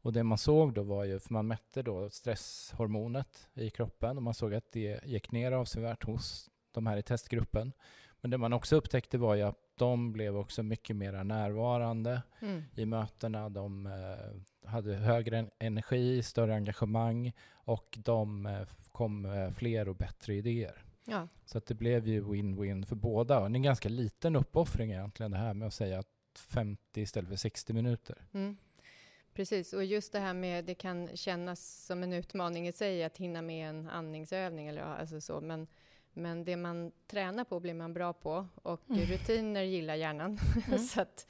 Och 0.00 0.12
det 0.12 0.22
man 0.22 0.38
såg 0.38 0.74
då 0.74 0.82
var 0.82 1.04
ju, 1.04 1.18
för 1.18 1.32
man 1.32 1.46
mätte 1.46 1.82
då 1.82 2.10
stresshormonet 2.10 3.48
i 3.54 3.70
kroppen 3.70 4.16
och 4.16 4.22
man 4.22 4.34
såg 4.34 4.54
att 4.54 4.72
det 4.72 5.00
gick 5.04 5.32
ner 5.32 5.52
avsevärt 5.52 6.04
hos 6.04 6.50
de 6.72 6.86
här 6.86 6.96
i 6.96 7.02
testgruppen. 7.02 7.72
Men 8.20 8.30
det 8.30 8.38
man 8.38 8.52
också 8.52 8.76
upptäckte 8.76 9.18
var 9.18 9.34
ju 9.34 9.42
att 9.42 9.58
de 9.78 10.12
blev 10.12 10.36
också 10.36 10.62
mycket 10.62 10.96
mer 10.96 11.24
närvarande 11.24 12.22
mm. 12.40 12.62
i 12.74 12.86
mötena. 12.86 13.48
De 13.48 13.86
eh, 13.86 14.68
hade 14.70 14.94
högre 14.94 15.50
energi, 15.58 16.22
större 16.22 16.54
engagemang 16.54 17.32
och 17.52 17.98
de 18.04 18.46
eh, 18.46 18.68
kom 18.92 19.22
med 19.22 19.56
fler 19.56 19.88
och 19.88 19.96
bättre 19.96 20.34
idéer. 20.34 20.84
Ja. 21.04 21.28
Så 21.44 21.58
att 21.58 21.66
det 21.66 21.74
blev 21.74 22.08
ju 22.08 22.24
win-win 22.24 22.86
för 22.86 22.96
båda. 22.96 23.40
Och 23.40 23.50
det 23.50 23.52
är 23.52 23.56
en 23.56 23.62
ganska 23.62 23.88
liten 23.88 24.36
uppoffring 24.36 24.90
egentligen 24.90 25.32
det 25.32 25.38
här 25.38 25.54
med 25.54 25.68
att 25.68 25.74
säga 25.74 25.98
att 25.98 26.38
50 26.38 27.00
istället 27.00 27.30
för 27.30 27.36
60 27.36 27.72
minuter. 27.72 28.26
Mm. 28.32 28.56
Precis, 29.34 29.72
och 29.72 29.84
just 29.84 30.12
det 30.12 30.18
här 30.18 30.34
med, 30.34 30.64
det 30.64 30.74
kan 30.74 31.16
kännas 31.16 31.86
som 31.86 32.02
en 32.02 32.12
utmaning 32.12 32.68
i 32.68 32.72
sig 32.72 33.04
att 33.04 33.16
hinna 33.16 33.42
med 33.42 33.68
en 33.68 33.88
andningsövning 33.88 34.68
eller 34.68 34.82
alltså 34.82 35.20
så, 35.20 35.40
men, 35.40 35.66
men 36.16 36.44
det 36.44 36.56
man 36.56 36.92
tränar 37.06 37.44
på 37.44 37.60
blir 37.60 37.74
man 37.74 37.94
bra 37.94 38.12
på 38.12 38.46
och 38.54 38.90
mm. 38.90 39.06
rutiner 39.06 39.62
gillar 39.62 39.94
hjärnan. 39.94 40.38
Mm. 40.66 40.78
så 40.88 41.00
att 41.00 41.26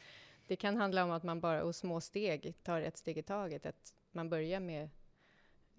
det 0.47 0.57
kan 0.57 0.77
handla 0.77 1.05
om 1.05 1.11
att 1.11 1.23
man 1.23 1.41
bara, 1.41 1.65
och 1.65 1.75
små 1.75 2.01
steg, 2.01 2.55
tar 2.63 2.81
ett 2.81 2.97
steg 2.97 3.19
i 3.19 3.23
taget, 3.23 3.67
att 3.67 3.95
man 4.11 4.29
börjar 4.29 4.61
med 4.61 4.91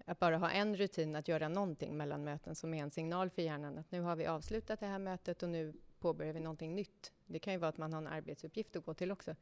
att 0.04 0.18
bara 0.18 0.36
ha 0.36 0.50
en 0.50 0.76
rutin 0.76 1.16
att 1.16 1.28
göra 1.28 1.48
någonting 1.48 1.96
mellan 1.96 2.24
möten 2.24 2.54
som 2.54 2.74
är 2.74 2.82
en 2.82 2.90
signal 2.90 3.30
för 3.30 3.42
hjärnan 3.42 3.78
att 3.78 3.90
nu 3.90 4.00
har 4.00 4.16
vi 4.16 4.26
avslutat 4.26 4.80
det 4.80 4.86
här 4.86 4.98
mötet 4.98 5.42
och 5.42 5.48
nu 5.48 5.74
påbörjar 5.98 6.32
vi 6.32 6.40
någonting 6.40 6.74
nytt. 6.74 7.12
Det 7.26 7.38
kan 7.38 7.52
ju 7.52 7.58
vara 7.58 7.68
att 7.68 7.78
man 7.78 7.92
har 7.92 8.00
en 8.00 8.06
arbetsuppgift 8.06 8.76
att 8.76 8.84
gå 8.84 8.94
till 8.94 9.12
också. 9.12 9.36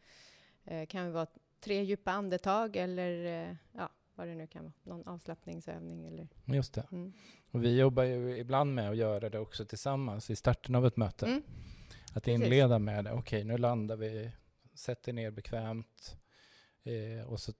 Det 0.65 0.81
eh, 0.81 0.87
kan 0.87 1.05
ju 1.05 1.11
vara 1.11 1.27
tre 1.61 1.83
djupa 1.83 2.11
andetag 2.11 2.77
eller 2.77 3.25
eh, 3.25 3.57
ja, 3.73 3.89
vad 4.17 4.29
det 4.29 4.35
nu 4.35 4.47
kan 4.47 4.65
vara, 4.65 4.73
någon 4.83 5.09
avslappningsövning 5.09 6.07
eller... 6.07 6.29
Just 6.45 6.75
det. 6.75 6.87
Mm. 6.93 7.13
Och 7.51 7.65
vi 7.65 7.79
jobbar 7.79 8.03
ju 8.03 8.39
ibland 8.39 8.75
med 8.75 8.91
att 8.91 8.97
göra 8.97 9.31
det 9.31 9.39
också 9.39 9.65
tillsammans 9.65 10.31
i 10.31 10.37
starten 10.37 10.75
av 10.75 10.87
ett 10.87 10.97
möte. 10.97 11.27
Mm. 11.27 11.43
Att 12.15 12.29
inleda 12.29 12.79
med, 12.79 13.07
okej 13.07 13.19
okay, 13.19 13.45
nu 13.45 13.59
landar 13.59 13.97
vi, 13.97 14.31
sätter 14.75 15.13
ner 15.13 15.31
bekvämt 15.31 16.17
eh, 16.83 17.27
och 17.27 17.41
så 17.41 17.53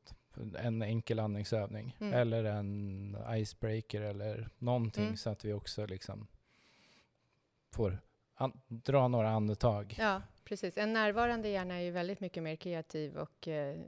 en 0.59 0.83
enkel 0.83 1.19
andningsövning 1.19 1.97
mm. 2.01 2.15
eller 2.15 2.45
en 2.45 3.17
icebreaker 3.31 4.01
eller 4.01 4.49
någonting 4.59 5.05
mm. 5.05 5.17
så 5.17 5.31
att 5.31 5.45
vi 5.45 5.53
också 5.53 5.87
liksom 5.87 6.27
får 7.73 7.99
dra 8.69 9.09
några 9.09 9.31
andetag. 9.31 9.95
Ja, 9.99 10.23
precis. 10.45 10.79
En 10.79 10.93
närvarande 10.93 11.49
hjärna 11.49 11.75
är 11.75 11.81
ju 11.81 11.91
väldigt 11.91 12.21
mycket 12.21 12.43
mer 12.43 12.57
kreativ 12.57 13.17
och 13.17 13.49
eh, 13.49 13.81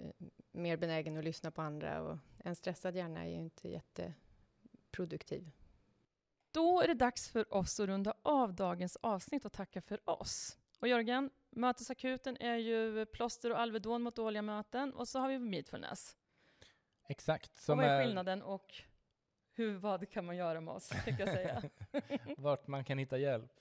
mer 0.52 0.76
benägen 0.76 1.16
att 1.16 1.24
lyssna 1.24 1.50
på 1.50 1.62
andra 1.62 2.02
och 2.02 2.18
en 2.48 2.56
stressad 2.56 2.96
hjärna 2.96 3.24
är 3.24 3.28
ju 3.28 3.36
inte 3.36 3.68
jätteproduktiv. 3.68 5.50
Då 6.50 6.80
är 6.80 6.88
det 6.88 6.94
dags 6.94 7.28
för 7.28 7.54
oss 7.54 7.80
att 7.80 7.86
runda 7.86 8.14
av 8.22 8.54
dagens 8.54 8.96
avsnitt 8.96 9.44
och 9.44 9.52
tacka 9.52 9.80
för 9.80 10.10
oss. 10.10 10.58
Och 10.80 10.88
Jörgen, 10.88 11.30
mötesakuten 11.50 12.36
är 12.40 12.56
ju 12.56 13.06
plåster 13.06 13.50
och 13.50 13.60
Alvedon 13.60 14.02
mot 14.02 14.16
dåliga 14.16 14.42
möten 14.42 14.94
och 14.94 15.08
så 15.08 15.18
har 15.18 15.28
vi 15.28 15.38
Meetfulness. 15.38 16.16
Exakt. 17.08 17.56
Som 17.56 17.78
och 17.78 17.84
vad 17.84 17.94
är 17.94 18.04
skillnaden 18.04 18.42
och 18.42 18.74
hur, 19.52 19.76
vad 19.76 20.10
kan 20.10 20.24
man 20.24 20.36
göra 20.36 20.60
med 20.60 20.74
oss, 20.74 20.88
tänkte 20.88 21.22
jag 21.22 21.28
säga. 21.28 21.62
Vart 22.36 22.66
man 22.66 22.84
kan 22.84 22.98
hitta 22.98 23.18
hjälp. 23.18 23.52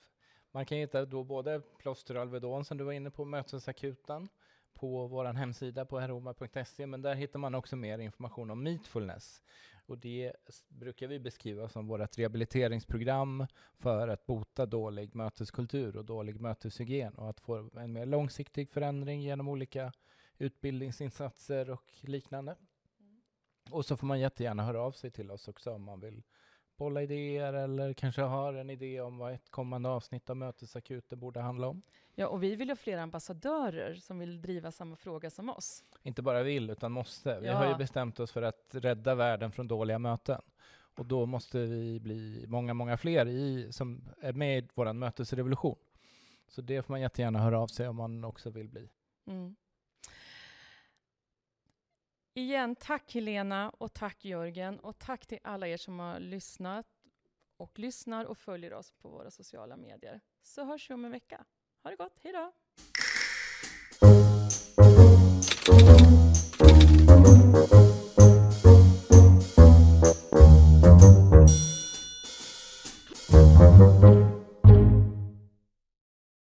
Man 0.50 0.66
kan 0.66 0.78
hitta 0.78 1.04
då 1.04 1.24
både 1.24 1.60
plåster 1.60 2.14
och 2.14 2.22
Alvedon 2.22 2.64
som 2.64 2.78
du 2.78 2.84
var 2.84 2.92
inne 2.92 3.10
på, 3.10 3.24
mötesakuten, 3.24 4.28
på 4.74 5.06
vår 5.06 5.24
hemsida 5.24 5.84
på 5.84 5.98
heroma.se, 5.98 6.86
men 6.86 7.02
där 7.02 7.14
hittar 7.14 7.38
man 7.38 7.54
också 7.54 7.76
mer 7.76 7.98
information 7.98 8.50
om 8.50 8.62
Meetfulness. 8.62 9.42
Och 9.86 9.98
det 9.98 10.32
brukar 10.68 11.06
vi 11.06 11.18
beskriva 11.18 11.68
som 11.68 11.86
vårt 11.86 12.18
rehabiliteringsprogram 12.18 13.46
för 13.74 14.08
att 14.08 14.26
bota 14.26 14.66
dålig 14.66 15.14
möteskultur 15.14 15.96
och 15.96 16.04
dålig 16.04 16.40
möteshygien 16.40 17.14
och 17.14 17.30
att 17.30 17.40
få 17.40 17.70
en 17.76 17.92
mer 17.92 18.06
långsiktig 18.06 18.70
förändring 18.70 19.22
genom 19.22 19.48
olika 19.48 19.92
utbildningsinsatser 20.38 21.70
och 21.70 21.94
liknande. 22.00 22.56
Och 23.70 23.86
så 23.86 23.96
får 23.96 24.06
man 24.06 24.20
jättegärna 24.20 24.64
höra 24.64 24.80
av 24.80 24.92
sig 24.92 25.10
till 25.10 25.30
oss 25.30 25.48
också 25.48 25.70
om 25.70 25.82
man 25.82 26.00
vill 26.00 26.22
bolla 26.78 27.02
idéer 27.02 27.52
eller 27.52 27.92
kanske 27.92 28.22
har 28.22 28.54
en 28.54 28.70
idé 28.70 29.00
om 29.00 29.18
vad 29.18 29.32
ett 29.32 29.50
kommande 29.50 29.88
avsnitt 29.88 30.30
av 30.30 30.36
Mötesakuten 30.36 31.20
borde 31.20 31.40
handla 31.40 31.68
om. 31.68 31.82
Ja, 32.14 32.26
och 32.26 32.42
vi 32.42 32.56
vill 32.56 32.68
ha 32.68 32.76
fler 32.76 32.98
ambassadörer 32.98 33.94
som 33.94 34.18
vill 34.18 34.42
driva 34.42 34.72
samma 34.72 34.96
fråga 34.96 35.30
som 35.30 35.50
oss. 35.50 35.84
Inte 36.02 36.22
bara 36.22 36.42
vill, 36.42 36.70
utan 36.70 36.92
måste. 36.92 37.40
Vi 37.40 37.46
ja. 37.46 37.54
har 37.54 37.68
ju 37.68 37.74
bestämt 37.74 38.20
oss 38.20 38.32
för 38.32 38.42
att 38.42 38.68
rädda 38.70 39.14
världen 39.14 39.52
från 39.52 39.68
dåliga 39.68 39.98
möten. 39.98 40.40
Och 40.98 41.06
då 41.06 41.26
måste 41.26 41.58
vi 41.58 42.00
bli 42.00 42.44
många, 42.48 42.74
många 42.74 42.96
fler 42.96 43.26
i, 43.26 43.72
som 43.72 44.04
är 44.20 44.32
med 44.32 44.58
i 44.58 44.68
vår 44.74 44.92
mötesrevolution. 44.92 45.76
Så 46.48 46.60
det 46.62 46.82
får 46.82 46.92
man 46.92 47.00
jättegärna 47.00 47.38
höra 47.38 47.60
av 47.60 47.66
sig 47.66 47.88
om 47.88 47.96
man 47.96 48.24
också 48.24 48.50
vill 48.50 48.68
bli. 48.68 48.88
Mm. 49.26 49.56
Igen, 52.38 52.76
tack 52.76 53.14
Helena 53.14 53.70
och 53.70 53.94
tack 53.94 54.24
Jörgen 54.24 54.78
och 54.80 54.98
tack 54.98 55.26
till 55.26 55.38
alla 55.42 55.68
er 55.68 55.76
som 55.76 55.98
har 55.98 56.20
lyssnat 56.20 56.86
och 57.56 57.78
lyssnar 57.78 58.24
och 58.24 58.38
följer 58.38 58.72
oss 58.72 58.92
på 58.92 59.08
våra 59.08 59.30
sociala 59.30 59.76
medier. 59.76 60.20
Så 60.42 60.64
hörs 60.64 60.90
vi 60.90 60.94
om 60.94 61.04
en 61.04 61.10
vecka. 61.10 61.44
Ha 61.82 61.90
det 61.90 61.96
gott, 61.96 62.18
Hejdå! 62.18 62.52
Thank 66.58 67.72
you. 67.72 67.87